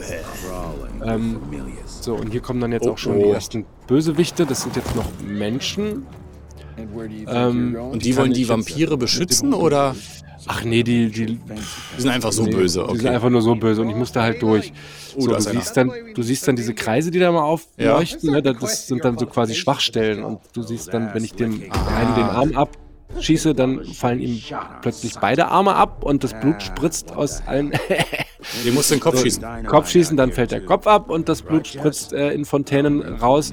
[1.06, 1.40] Ähm,
[1.86, 3.24] so, und hier kommen dann jetzt oh, auch schon oh.
[3.24, 4.46] die ersten Bösewichte.
[4.46, 6.06] Das sind jetzt noch Menschen.
[7.28, 9.96] Ähm, und die wollen die Vampire beschützen oder?
[10.48, 11.40] Ach nee, die, die, die
[11.98, 12.84] sind einfach so nee, böse.
[12.84, 12.94] Okay.
[12.94, 14.72] Die sind einfach nur so böse und ich musste halt durch.
[15.16, 18.30] Oh, so, du, siehst dann, du siehst dann diese Kreise, die da mal aufleuchten.
[18.30, 18.42] Ja.
[18.42, 18.42] Ne?
[18.42, 20.24] Das sind dann so quasi Schwachstellen.
[20.24, 21.98] Und du siehst dann, wenn ich dem ah.
[21.98, 22.78] einen den Arm ab
[23.20, 24.42] schieße, dann fallen ihm
[24.82, 27.72] plötzlich beide Arme ab und das Blut spritzt aus allen.
[28.66, 29.66] Den musst du den Kopf schießen.
[29.66, 33.52] Kopf schießen, dann fällt der Kopf ab und das Blut spritzt äh, in Fontänen raus.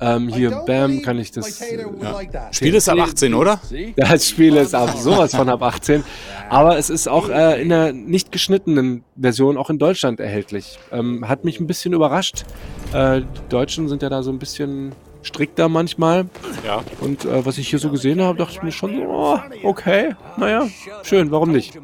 [0.00, 1.60] Ähm, hier, bam, kann ich das.
[1.60, 2.52] Äh, ja.
[2.52, 3.60] Spiel ist ab 18, oder?
[3.96, 6.04] Das Spiel ist ab sowas von ab 18.
[6.48, 10.78] Aber es ist auch äh, in der nicht geschnittenen Version auch in Deutschland erhältlich.
[10.90, 12.44] Ähm, hat mich ein bisschen überrascht.
[12.92, 16.26] Äh, die Deutschen sind ja da so ein bisschen strikter manchmal.
[16.66, 16.82] Ja.
[17.00, 20.14] Und äh, was ich hier so gesehen habe, dachte ich mir schon so, oh, okay,
[20.36, 20.68] naja,
[21.02, 21.78] schön, warum nicht?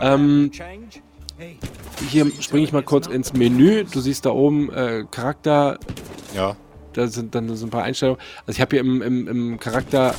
[0.00, 0.50] Ähm,
[2.08, 3.84] hier springe ich mal kurz ins Menü.
[3.84, 5.78] Du siehst da oben äh, Charakter.
[6.34, 6.56] Ja.
[6.92, 8.20] Da sind dann so ein paar Einstellungen.
[8.46, 10.14] Also ich habe hier im, im, im Charakter.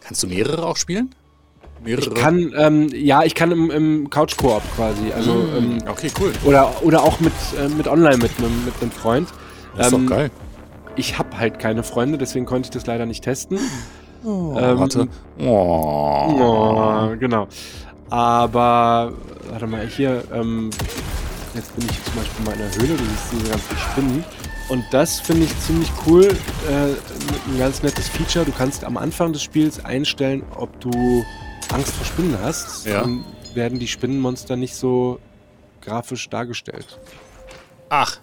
[0.00, 1.14] Kannst du mehrere auch spielen?
[1.84, 2.08] Mehrere?
[2.08, 5.12] Ich kann, ähm, ja, ich kann im, im Couch-Koop quasi.
[5.12, 6.32] Also, mm, ähm, okay, cool.
[6.44, 9.28] Oder, oder auch mit, äh, mit online mit einem mit Freund.
[9.76, 10.30] Das ist ähm, doch geil.
[10.96, 13.58] Ich habe halt keine Freunde, deswegen konnte ich das leider nicht testen.
[14.24, 15.08] Oh, ähm, warte.
[15.40, 15.46] Oh.
[15.48, 17.16] oh.
[17.18, 17.48] Genau.
[18.12, 19.14] Aber,
[19.48, 20.68] warte mal, hier, ähm,
[21.54, 24.24] jetzt bin ich zum Beispiel mal in der Höhle, du siehst diese ganzen Spinnen.
[24.68, 26.26] Und das finde ich ziemlich cool.
[26.68, 28.44] Äh, ein ganz nettes Feature.
[28.44, 31.24] Du kannst am Anfang des Spiels einstellen, ob du
[31.72, 32.84] Angst vor Spinnen hast.
[32.84, 33.00] Ja.
[33.00, 35.18] Dann werden die Spinnenmonster nicht so
[35.80, 36.98] grafisch dargestellt.
[37.88, 38.18] Ach,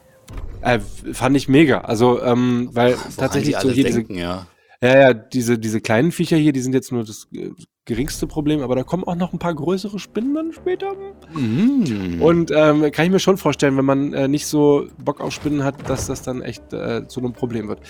[0.62, 0.78] äh,
[1.14, 1.80] fand ich mega.
[1.80, 4.46] Also, ähm, weil Ach, tatsächlich so hier denken, diese, ja.
[4.82, 7.52] Ja, ja, diese, diese kleinen Viecher hier, die sind jetzt nur das äh,
[7.86, 10.94] geringste Problem, aber da kommen auch noch ein paar größere Spinnen dann später.
[11.34, 12.22] Mm.
[12.22, 15.64] Und ähm, kann ich mir schon vorstellen, wenn man äh, nicht so Bock auf Spinnen
[15.64, 17.82] hat, dass das dann echt äh, zu einem Problem wird.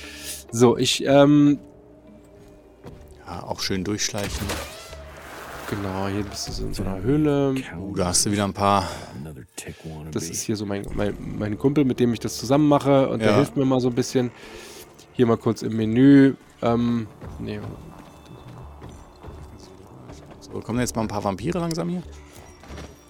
[0.51, 1.59] So, ich, ähm,
[3.27, 4.47] Ja, auch schön durchschleichen.
[5.69, 7.53] Genau, hier bist du so in so einer Höhle.
[7.77, 8.89] Uh, da hast du wieder ein paar.
[10.11, 13.19] Das ist hier so mein, mein, mein Kumpel, mit dem ich das zusammen mache und
[13.19, 13.27] ja.
[13.27, 14.31] der hilft mir mal so ein bisschen.
[15.13, 16.33] Hier mal kurz im Menü.
[16.61, 17.07] Ähm,
[17.39, 17.59] nee.
[20.39, 22.03] So, kommen jetzt mal ein paar Vampire langsam hier?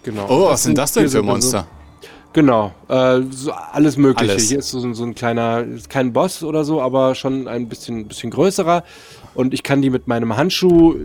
[0.03, 0.27] Genau.
[0.29, 1.67] Oh, was sind das denn für Monster?
[2.01, 4.31] So, genau, äh, so alles Mögliche.
[4.31, 4.49] Alles.
[4.49, 8.07] Hier ist so, so ein kleiner, ist kein Boss oder so, aber schon ein bisschen,
[8.07, 8.83] bisschen größerer.
[9.35, 10.95] Und ich kann die mit meinem Handschuh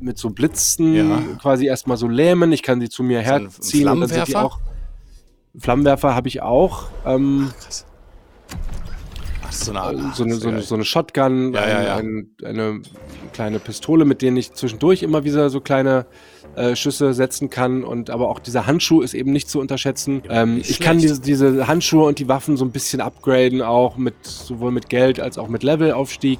[0.00, 1.18] mit so Blitzen ja.
[1.40, 2.52] quasi erstmal so lähmen.
[2.52, 3.88] Ich kann sie zu mir herziehen.
[3.88, 4.58] Und dann sind die auch.
[5.58, 6.86] Flammenwerfer habe ich auch.
[7.04, 7.86] Ähm, Ach, krass.
[9.50, 11.96] So, eine, Art, so, eine, so, eine, so eine Shotgun, ja, ja, ja.
[11.96, 12.82] Ein, eine
[13.32, 16.06] kleine Pistole, mit denen ich zwischendurch immer wieder so kleine
[16.56, 17.84] äh, Schüsse setzen kann.
[17.84, 20.22] Und aber auch dieser Handschuh ist eben nicht zu unterschätzen.
[20.28, 20.82] Ähm, ich schlecht.
[20.82, 24.88] kann diese, diese Handschuhe und die Waffen so ein bisschen upgraden, auch mit sowohl mit
[24.88, 26.38] Geld als auch mit Levelaufstieg.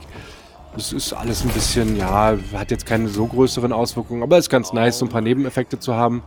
[0.76, 4.50] Es ist alles ein bisschen, ja, hat jetzt keine so größeren Auswirkungen, aber es ist
[4.50, 6.22] ganz nice, so ein paar Nebeneffekte zu haben.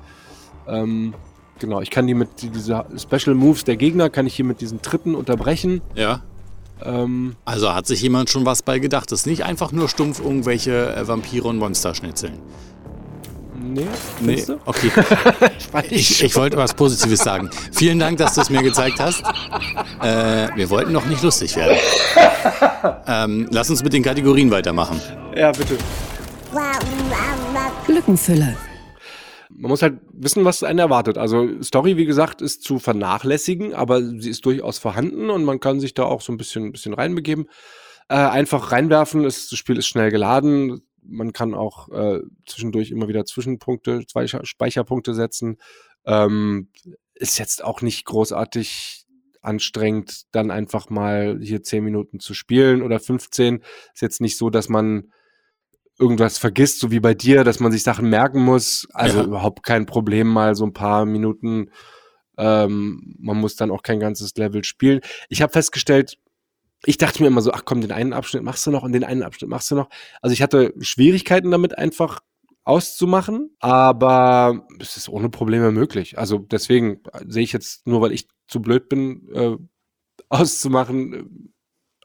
[0.68, 1.14] Ähm,
[1.60, 4.82] genau, ich kann die mit diese Special Moves der Gegner, kann ich hier mit diesen
[4.82, 5.82] Tritten unterbrechen.
[5.96, 6.24] Ja.
[6.84, 9.12] Ähm, Also hat sich jemand schon was bei gedacht.
[9.12, 12.40] Das ist nicht einfach nur stumpf irgendwelche äh, Vampire und Monster schnitzeln.
[13.62, 13.88] nee,
[14.22, 14.60] Nee, du?
[14.66, 14.92] okay.
[15.90, 17.50] Ich, ich wollte was Positives sagen.
[17.72, 19.24] Vielen Dank, dass du es mir gezeigt hast.
[20.02, 21.78] Äh, wir wollten noch nicht lustig werden.
[23.08, 25.00] Ähm, lass uns mit den Kategorien weitermachen.
[25.36, 25.78] Ja, bitte.
[27.88, 28.54] Lückenfüller.
[29.64, 31.18] Man muss halt wissen, was einen erwartet.
[31.18, 35.80] Also Story, wie gesagt, ist zu vernachlässigen, aber sie ist durchaus vorhanden und man kann
[35.80, 37.48] sich da auch so ein bisschen, bisschen reinbegeben.
[38.10, 40.82] Äh, einfach reinwerfen, das Spiel ist schnell geladen.
[41.02, 45.56] Man kann auch äh, zwischendurch immer wieder Zwischenpunkte, Speicher, Speicherpunkte setzen.
[46.04, 46.68] Ähm,
[47.16, 49.06] ist jetzt auch nicht großartig
[49.40, 53.64] anstrengend, dann einfach mal hier 10 Minuten zu spielen oder 15.
[53.94, 55.14] Ist jetzt nicht so, dass man
[56.00, 58.88] irgendwas vergisst, so wie bei dir, dass man sich Sachen merken muss.
[58.94, 59.26] Also Ja.
[59.26, 61.70] überhaupt kein Problem, mal so ein paar Minuten.
[62.38, 65.02] Ähm, man muss dann auch kein ganzes Level spielen.
[65.30, 66.18] Ich habe festgestellt,
[66.86, 69.04] ich dachte mir immer so, ach komm, den einen Abschnitt machst du noch und den
[69.04, 69.90] einen Abschnitt machst du noch.
[70.22, 72.22] Also ich hatte Schwierigkeiten damit einfach
[72.66, 76.18] auszumachen, aber es ist ohne Probleme möglich.
[76.18, 79.58] Also deswegen sehe ich jetzt nur, weil ich zu blöd bin, äh,
[80.30, 81.24] auszumachen, äh,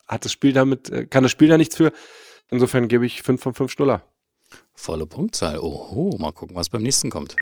[0.06, 1.92] hat das Spiel damit, äh, kann das Spiel da nichts für.
[2.50, 4.02] Insofern gebe ich 5 von 5 Schnuller.
[4.74, 5.58] Volle Punktzahl.
[5.58, 7.36] Oho, mal gucken, was beim nächsten kommt.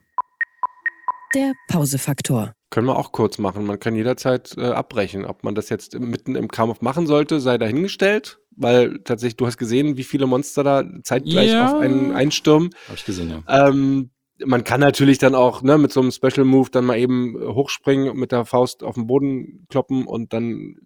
[1.35, 2.55] Der Pausefaktor.
[2.71, 3.64] Können wir auch kurz machen.
[3.64, 5.25] Man kann jederzeit äh, abbrechen.
[5.25, 8.38] Ob man das jetzt mitten im Kampf machen sollte, sei dahingestellt.
[8.57, 11.66] Weil tatsächlich, du hast gesehen, wie viele Monster da zeitgleich Ja.
[11.75, 12.71] auf einen einstürmen.
[12.87, 13.69] Habe ich gesehen, ja.
[13.69, 14.11] Ähm,
[14.45, 18.09] man kann natürlich dann auch ne, mit so einem Special Move dann mal eben hochspringen
[18.11, 20.77] und mit der Faust auf den Boden kloppen und dann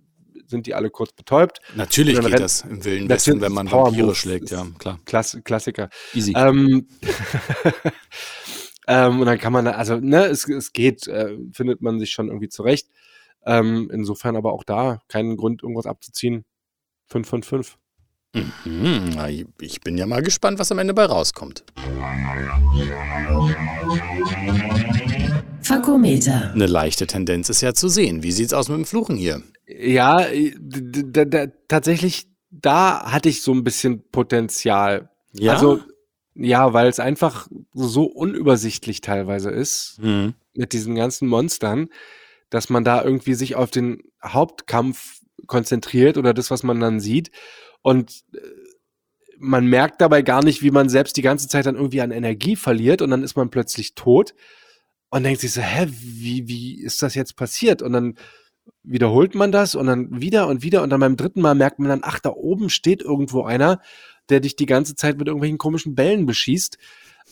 [0.51, 1.61] sind die alle kurz betäubt.
[1.75, 4.99] Natürlich geht rennt- das im Wilden Westen, wenn man Vampire schlägt, ja, klar.
[5.07, 5.89] Klass Klassiker.
[6.13, 6.35] Easy.
[6.37, 6.87] Ähm,
[8.89, 12.29] ähm, und dann kann man, also, ne, es, es geht, äh, findet man sich schon
[12.29, 12.89] irgendwie zurecht.
[13.47, 16.45] Ähm, insofern aber auch da keinen Grund, irgendwas abzuziehen.
[17.07, 17.79] 5 von 5.
[18.65, 21.65] Mhm, ich- ich bin ja mal gespannt, was am Ende bei rauskommt.
[25.71, 26.51] Fakometer.
[26.53, 28.25] Eine leichte Tendenz ist ja zu sehen.
[28.25, 29.41] Wie sieht's aus mit dem Fluchen hier?
[29.69, 30.53] Ja, äh,
[31.69, 35.11] tatsächlich, da hatte ich so ein bisschen Potenzial.
[35.33, 35.53] Ja?
[35.53, 35.79] Also,
[36.35, 39.99] ja, weil es einfach so unübersichtlich teilweise ist.
[40.03, 40.35] Mhm.
[40.55, 41.89] mit diesen ganzen Monstern,
[42.51, 47.31] dass man da irgendwie sich auf den Hauptkampf konzentriert oder das, was man dann sieht.
[47.83, 48.39] Und äh,
[49.39, 52.57] man merkt dabei gar nicht, wie man selbst die ganze Zeit dann irgendwie an Energie
[52.57, 54.35] verliert und dann ist man plötzlich tot
[55.11, 57.83] und denkt sich so, hä, wie, wie ist das jetzt passiert?
[57.83, 58.15] Und dann
[58.83, 61.89] wiederholt man das und dann wieder und wieder und dann beim dritten Mal merkt man
[61.89, 63.81] dann, ach, da oben steht irgendwo einer,
[64.29, 66.79] der dich die ganze Zeit mit irgendwelchen komischen Bällen beschießt.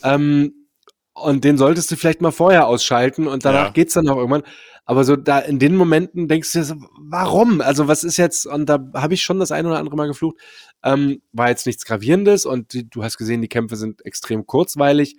[0.02, 0.66] Ähm,
[1.14, 3.70] und den solltest du vielleicht mal vorher ausschalten und danach Ja.
[3.70, 4.44] geht's dann auch irgendwann.
[4.84, 7.60] Aber so da in den Momenten denkst du dir so, warum?
[7.60, 10.36] Also was ist jetzt, und da habe ich schon das ein oder andere Mal geflucht,
[10.82, 15.16] ähm, war jetzt nichts Gravierendes und du hast gesehen, die Kämpfe sind extrem kurzweilig.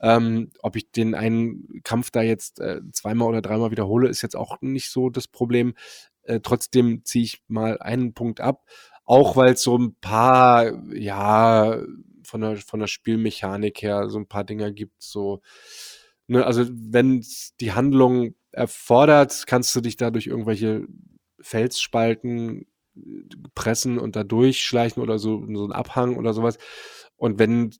[0.00, 4.36] Ähm, ob ich den einen Kampf da jetzt äh, zweimal oder dreimal wiederhole, ist jetzt
[4.36, 5.74] auch nicht so das Problem.
[6.22, 8.64] Äh, trotzdem ziehe ich mal einen Punkt ab,
[9.04, 11.82] auch weil es so ein paar, ja,
[12.24, 15.40] von der, von der Spielmechanik her so ein paar Dinger gibt, so,
[16.28, 17.24] ne, also wenn
[17.60, 20.86] die Handlung erfordert, kannst du dich da durch irgendwelche
[21.40, 23.00] Felsspalten äh,
[23.54, 26.58] pressen und da durchschleichen oder so, so ein Abhang oder sowas.
[27.16, 27.70] Und wenn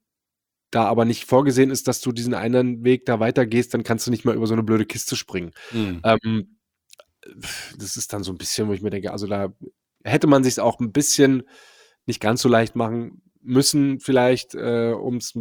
[0.70, 4.10] da aber nicht vorgesehen ist, dass du diesen einen Weg da weitergehst, dann kannst du
[4.10, 5.50] nicht mal über so eine blöde Kiste springen.
[5.72, 6.00] Mhm.
[6.04, 6.56] Ähm,
[7.78, 9.52] das ist dann so ein bisschen, wo ich mir denke, also da
[10.04, 11.42] hätte man sich auch ein bisschen
[12.06, 15.34] nicht ganz so leicht machen müssen, vielleicht, äh, um es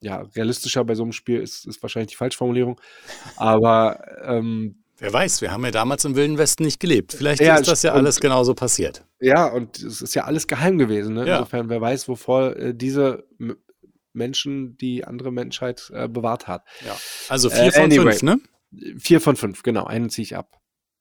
[0.00, 2.80] ja, realistischer bei so einem Spiel ist, ist wahrscheinlich die Falschformulierung.
[3.36, 7.12] Aber ähm, Wer weiß, wir haben ja damals im Wilden Westen nicht gelebt.
[7.12, 9.04] Vielleicht Ja, ist das ja und- alles genauso passiert.
[9.20, 11.14] ja, und es ist ja alles geheim gewesen.
[11.14, 11.26] Ne?
[11.26, 11.38] Ja.
[11.38, 13.24] Insofern, wer weiß, wovor äh, diese
[14.12, 16.64] Menschen die andere Menschheit äh, bewahrt hat.
[16.86, 16.96] Ja.
[17.28, 18.12] Also Äh, vier von anyway.
[18.12, 18.40] fünf, ne?
[18.98, 20.58] Vier von fünf, genau, einen ziehe ich ab.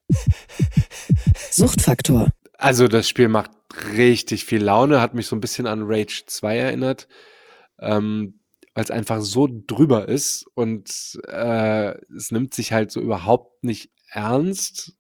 [1.52, 2.30] Suchtfaktor.
[2.58, 3.52] Also das Spiel macht
[3.93, 7.08] richtig viel Laune, hat mich so ein bisschen an Rage 2 erinnert,
[7.80, 8.39] ähm,
[8.74, 13.91] weil es einfach so drüber ist und äh, es nimmt sich halt so überhaupt nicht
[14.10, 14.95] ernst.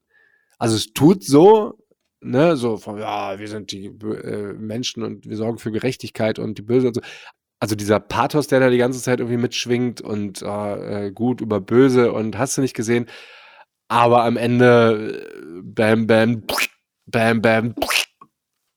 [0.57, 1.77] Also es tut so,
[2.21, 6.57] ne, so von, ja, wir sind die äh, Menschen und wir sorgen für Gerechtigkeit und
[6.57, 7.01] die Böse und so.
[7.61, 11.61] Also dieser Pathos, der da die ganze Zeit irgendwie mitschwingt und äh, äh, gut über
[11.61, 13.05] böse und hast du nicht gesehen.
[13.87, 16.43] Aber am Ende, äh, bam, bam,
[17.05, 17.75] bam, bam.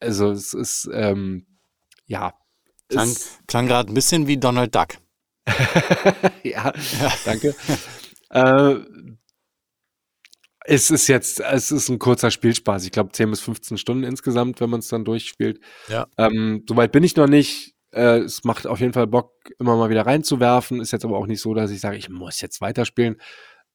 [0.01, 1.47] Also es ist, ähm,
[2.05, 2.35] ja.
[2.91, 4.99] Klang, Es, klang gerade ein bisschen wie Donald Duck.
[6.43, 6.71] ja,
[7.25, 7.55] danke.
[8.29, 8.75] Äh,
[10.67, 12.85] es ist jetzt, es ist ein kurzer Spielspaß.
[12.85, 15.61] Ich glaube 10 bis 15 Stunden insgesamt, wenn man es dann durchspielt.
[15.89, 16.07] Ja.
[16.19, 17.74] Ähm, Soweit bin ich noch nicht.
[17.95, 20.81] Äh, es macht auf jeden Fall Bock, immer mal wieder reinzuwerfen.
[20.81, 23.21] Ist jetzt aber auch nicht so, dass ich sage, ich muss jetzt weiterspielen.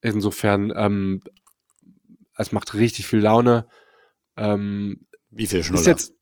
[0.02, 1.22] Insofern, ähm,
[2.38, 3.68] es macht richtig viel Laune.
[4.38, 5.86] Ähm, Wie viel ist Schnuller?
[5.86, 6.14] jetzt,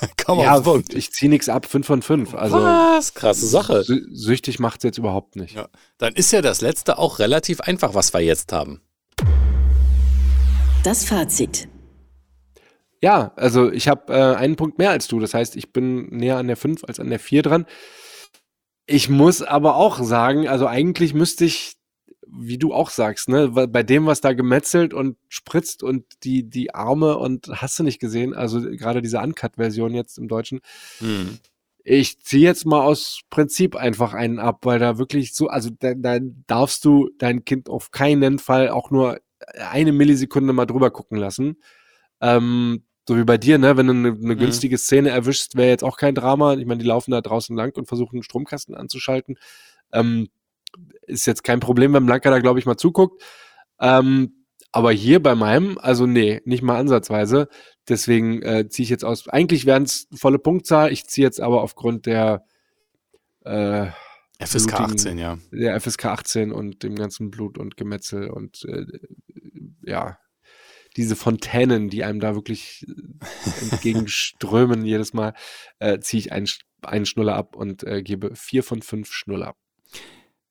[0.24, 0.94] Komm auf ja, Punkt.
[0.94, 2.34] ich ziehe nichts ab, 5 von 5.
[2.34, 3.14] Also Was?
[3.14, 3.82] Krasse Sache.
[3.84, 5.54] sü süchtig macht es jetzt überhaupt nicht.
[5.54, 5.68] Ja.
[5.98, 8.80] Dann ist ja das letzte auch relativ einfach, was wir jetzt haben.
[10.84, 11.68] Das Fazit.
[13.02, 15.20] Ja, also ich habe äh, einen Punkt mehr als du.
[15.20, 17.66] Das heißt, ich bin näher an der 5 als an der 4 dran.
[18.86, 21.76] Ich muss aber auch sagen, also eigentlich müsste ich,
[22.26, 26.74] wie du auch sagst, ne, bei dem, was da gemetzelt und spritzt und die, die
[26.74, 30.60] Arme und hast du nicht gesehen, also gerade diese Uncut-Version jetzt im Deutschen,
[30.98, 31.38] Hm.
[31.84, 35.94] ich ziehe jetzt mal aus Prinzip einfach einen ab, weil da wirklich so, also da,
[35.94, 39.20] da darfst du dein Kind auf keinen Fall auch nur
[39.70, 41.56] eine Millisekunde mal drüber gucken lassen.
[42.20, 43.76] Ähm, so wie bei dir, ne?
[43.76, 44.38] Wenn du eine, eine Mhm.
[44.38, 46.54] günstige Szene erwischst, wäre jetzt auch kein Drama.
[46.54, 49.36] Ich meine, die laufen da draußen lang und versuchen, einen Stromkasten anzuschalten.
[49.92, 50.28] Ähm,
[51.08, 53.20] ist jetzt kein Problem, wenn Blanca da, glaube ich, mal zuguckt.
[53.80, 57.48] Ähm, aber hier bei meinem, also nee, nicht mal ansatzweise.
[57.88, 59.26] Deswegen äh, ziehe ich jetzt aus.
[59.26, 60.92] Eigentlich wären es volle Punktzahl.
[60.92, 62.44] Ich ziehe jetzt aber aufgrund der,
[63.44, 63.86] äh,
[64.38, 65.38] FSK blutigen- 18, ja.
[65.50, 68.86] der FSK 18 und dem ganzen Blut und Gemetzel und äh,
[69.84, 70.16] ja,
[70.96, 75.34] diese Fontänen, die einem da wirklich äh, entgegenströmen jedes Mal,
[75.78, 76.48] äh, ziehe ich einen,
[76.82, 79.56] einen Schnuller ab und äh, gebe vier von fünf Schnuller ab.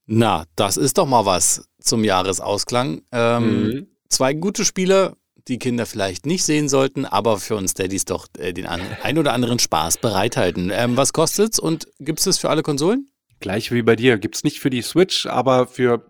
[0.05, 3.03] Na, das ist doch mal was zum Jahresausklang.
[3.11, 3.87] Ähm, Mhm.
[4.09, 8.53] Zwei gute Spiele, die Kinder vielleicht nicht sehen sollten, aber für uns Daddys doch äh,
[8.53, 10.71] den an, ein oder anderen Spaß bereithalten.
[10.73, 13.11] Ähm, was kostet's und gibt's das für alle Konsolen?
[13.39, 14.17] Gleich wie bei dir.
[14.17, 16.09] Gibt es nicht für die Switch, aber für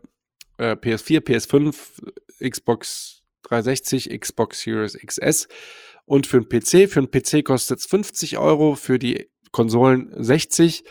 [0.57, 1.75] äh, PS4, PS5,
[2.49, 3.18] Xbox
[3.49, 5.47] 360, Xbox Series XS
[6.05, 6.89] und für den PC.
[6.89, 10.83] Für den PC kostet es 50 Euro, für die Konsolen 60.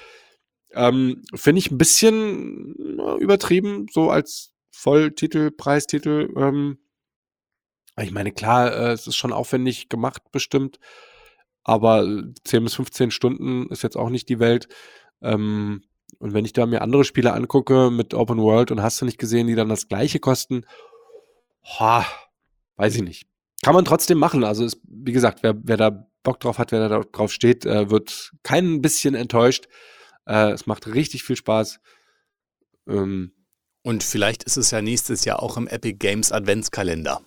[0.72, 6.32] Ähm, Finde ich ein bisschen übertrieben, so als Volltitel, Preistitel.
[6.36, 6.78] Ähm,
[8.00, 10.78] ich meine, klar, äh, es ist schon aufwendig gemacht, bestimmt.
[11.64, 14.68] Aber äh, 10 bis 15 Stunden ist jetzt auch nicht die Welt.
[15.20, 15.82] Ähm,
[16.18, 19.18] und wenn ich da mir andere Spiele angucke mit Open World und hast du nicht
[19.18, 20.64] gesehen, die dann das gleiche kosten,
[21.78, 22.06] ha,
[22.78, 23.26] weiß ich nicht.
[23.62, 24.42] Kann man trotzdem machen.
[24.44, 27.90] Also ist, wie gesagt, wer, wer da Bock drauf hat, wer da drauf steht, äh,
[27.90, 29.66] wird kein bisschen enttäuscht.
[30.26, 31.78] Äh, es macht richtig viel Spaß.
[32.88, 33.32] Ähm,
[33.82, 37.20] Und vielleicht ist es ja nächstes Jahr auch im Epic Games Adventskalender.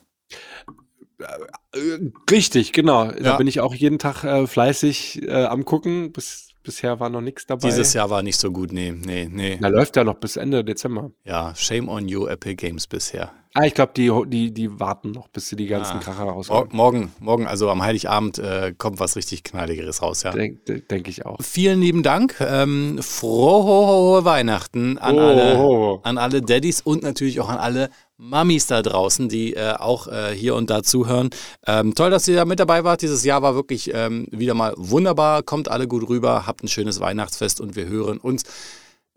[1.74, 3.12] äh, richtig, genau.
[3.12, 3.38] Da Ja.
[3.38, 6.12] bin ich auch jeden Tag äh, fleißig äh, am gucken.
[6.12, 7.68] Bis, bisher war noch nichts dabei.
[7.68, 9.58] Dieses Jahr war nicht so gut, nee, nee, nee.
[9.60, 11.12] Na, läuft ja noch bis Ende Dezember.
[11.24, 13.32] Ja, shame on you, Epic Games bisher.
[13.54, 16.00] Ah, ich glaube, die, die, die warten noch, bis sie die ganzen Ah.
[16.00, 16.70] Kracher rausholen.
[16.72, 20.32] morgen, morgen, also am Heiligabend, äh, kommt was richtig Knalligeres raus, ja.
[20.32, 21.38] Denke denk ich auch.
[21.42, 22.36] Vielen lieben Dank.
[22.40, 26.00] Ähm, frohe Weihnachten an, alle, Oh.
[26.04, 30.34] an alle Daddys und natürlich auch an alle Mamis da draußen, die äh, auch äh,
[30.36, 31.30] hier und da zuhören.
[31.66, 33.02] Ähm, toll, dass ihr da mit dabei wart.
[33.02, 35.44] Dieses Jahr war wirklich ähm, wieder mal wunderbar.
[35.44, 38.44] Kommt alle gut rüber, habt ein schönes Weihnachtsfest und wir hören uns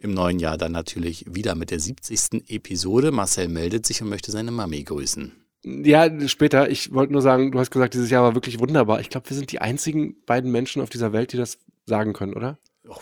[0.04, 2.50] im neuen Jahr dann natürlich wieder mit der 70.
[2.50, 3.10] Episode.
[3.10, 5.32] Marcel meldet sich und möchte seine Mami grüßen.
[5.64, 6.68] Ja, später.
[6.70, 9.00] Ich wollte nur sagen, du hast gesagt, dieses Jahr war wirklich wunderbar.
[9.00, 12.34] Ich glaube, wir sind die einzigen beiden Menschen auf dieser Welt, die das sagen können,
[12.34, 12.58] oder?
[12.86, 12.96] Oh.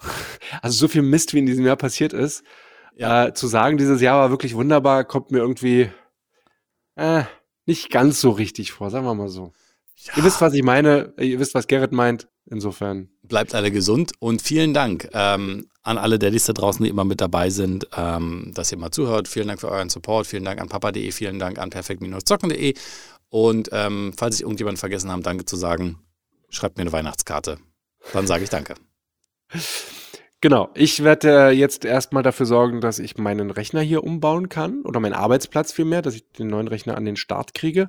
[0.62, 2.42] Also so viel Mist, wie in diesem Jahr passiert ist.
[2.96, 3.26] Ja.
[3.26, 5.90] Äh, zu sagen, dieses Jahr war wirklich wunderbar, kommt mir irgendwie
[6.94, 7.24] äh,
[7.66, 9.52] nicht ganz so richtig vor, sagen wir mal so.
[10.16, 11.12] Ihr wisst, was ich meine.
[11.18, 12.28] Ihr wisst, was Gerrit meint.
[12.46, 13.10] Insofern.
[13.22, 17.20] Bleibt alle gesund und vielen Dank ähm, an alle Daddys da draußen, die immer mit
[17.20, 19.26] dabei sind, ähm, dass ihr mal zuhört.
[19.26, 20.26] Vielen Dank für euren Support.
[20.26, 22.74] Vielen Dank an papa.de, vielen Dank an perfekt-zocken.de.
[23.30, 25.98] Und ähm, falls ich irgendjemanden vergessen habe, Danke zu sagen,
[26.50, 27.58] schreibt mir eine Weihnachtskarte.
[28.12, 28.74] Dann sage ich Danke.
[30.40, 34.82] Genau, ich werde äh, jetzt erstmal dafür sorgen, dass ich meinen Rechner hier umbauen kann
[34.82, 37.88] oder meinen Arbeitsplatz vielmehr, dass ich den neuen Rechner an den Start kriege.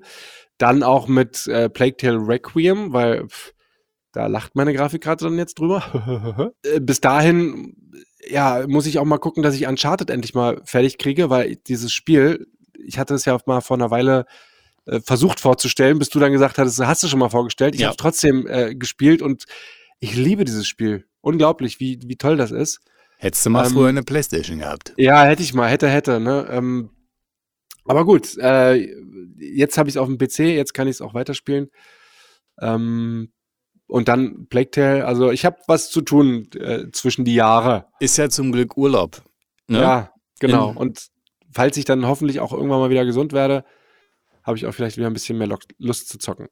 [0.57, 3.53] Dann auch mit äh, Plague Tale Requiem, weil pff,
[4.11, 6.51] da lacht meine Grafikkarte dann jetzt drüber.
[6.63, 7.75] Äh, Bis dahin,
[8.27, 11.93] ja, muss ich auch mal gucken, dass ich Uncharted endlich mal fertig kriege, weil dieses
[11.93, 12.47] Spiel,
[12.83, 14.25] ich hatte es ja mal vor einer Weile
[14.85, 17.75] äh, versucht vorzustellen, bis du dann gesagt hattest, hast du schon mal vorgestellt.
[17.75, 17.87] Ich Ja.
[17.87, 19.45] habe trotzdem äh, gespielt und
[19.99, 21.05] ich liebe dieses Spiel.
[21.21, 22.79] Unglaublich, wie, wie toll das ist.
[23.17, 24.93] Hättest du mal Ähm, früher eine Playstation gehabt.
[24.97, 26.47] Ja, hätte ich mal, hätte, hätte, ne?
[26.49, 26.89] Ähm,
[27.85, 28.75] aber gut, äh,
[29.37, 31.69] jetzt habe ich es auf dem PC, jetzt kann ich es auch weiterspielen.
[32.61, 33.31] Ähm,
[33.89, 37.87] und dann Plague Tale, also ich habe was zu tun äh, zwischen die Jahre.
[37.99, 39.21] Ist ja zum Glück Urlaub.
[39.67, 39.81] Ne?
[39.81, 40.71] Ja, genau.
[40.71, 41.07] In- und
[41.51, 43.65] falls ich dann hoffentlich auch irgendwann mal wieder gesund werde,
[44.43, 46.47] habe ich auch vielleicht wieder ein bisschen mehr Lust zu zocken.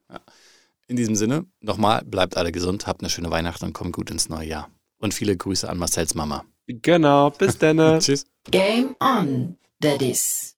[0.88, 4.28] In diesem Sinne, nochmal, bleibt alle gesund, habt eine schöne Weihnacht und kommt gut ins
[4.28, 4.70] neue Jahr.
[4.98, 6.44] Und viele Grüße an Marcells Mama.
[6.66, 7.76] Genau, bis dann.
[8.00, 8.26] Tschüss.
[8.50, 10.57] Game on, Daddies.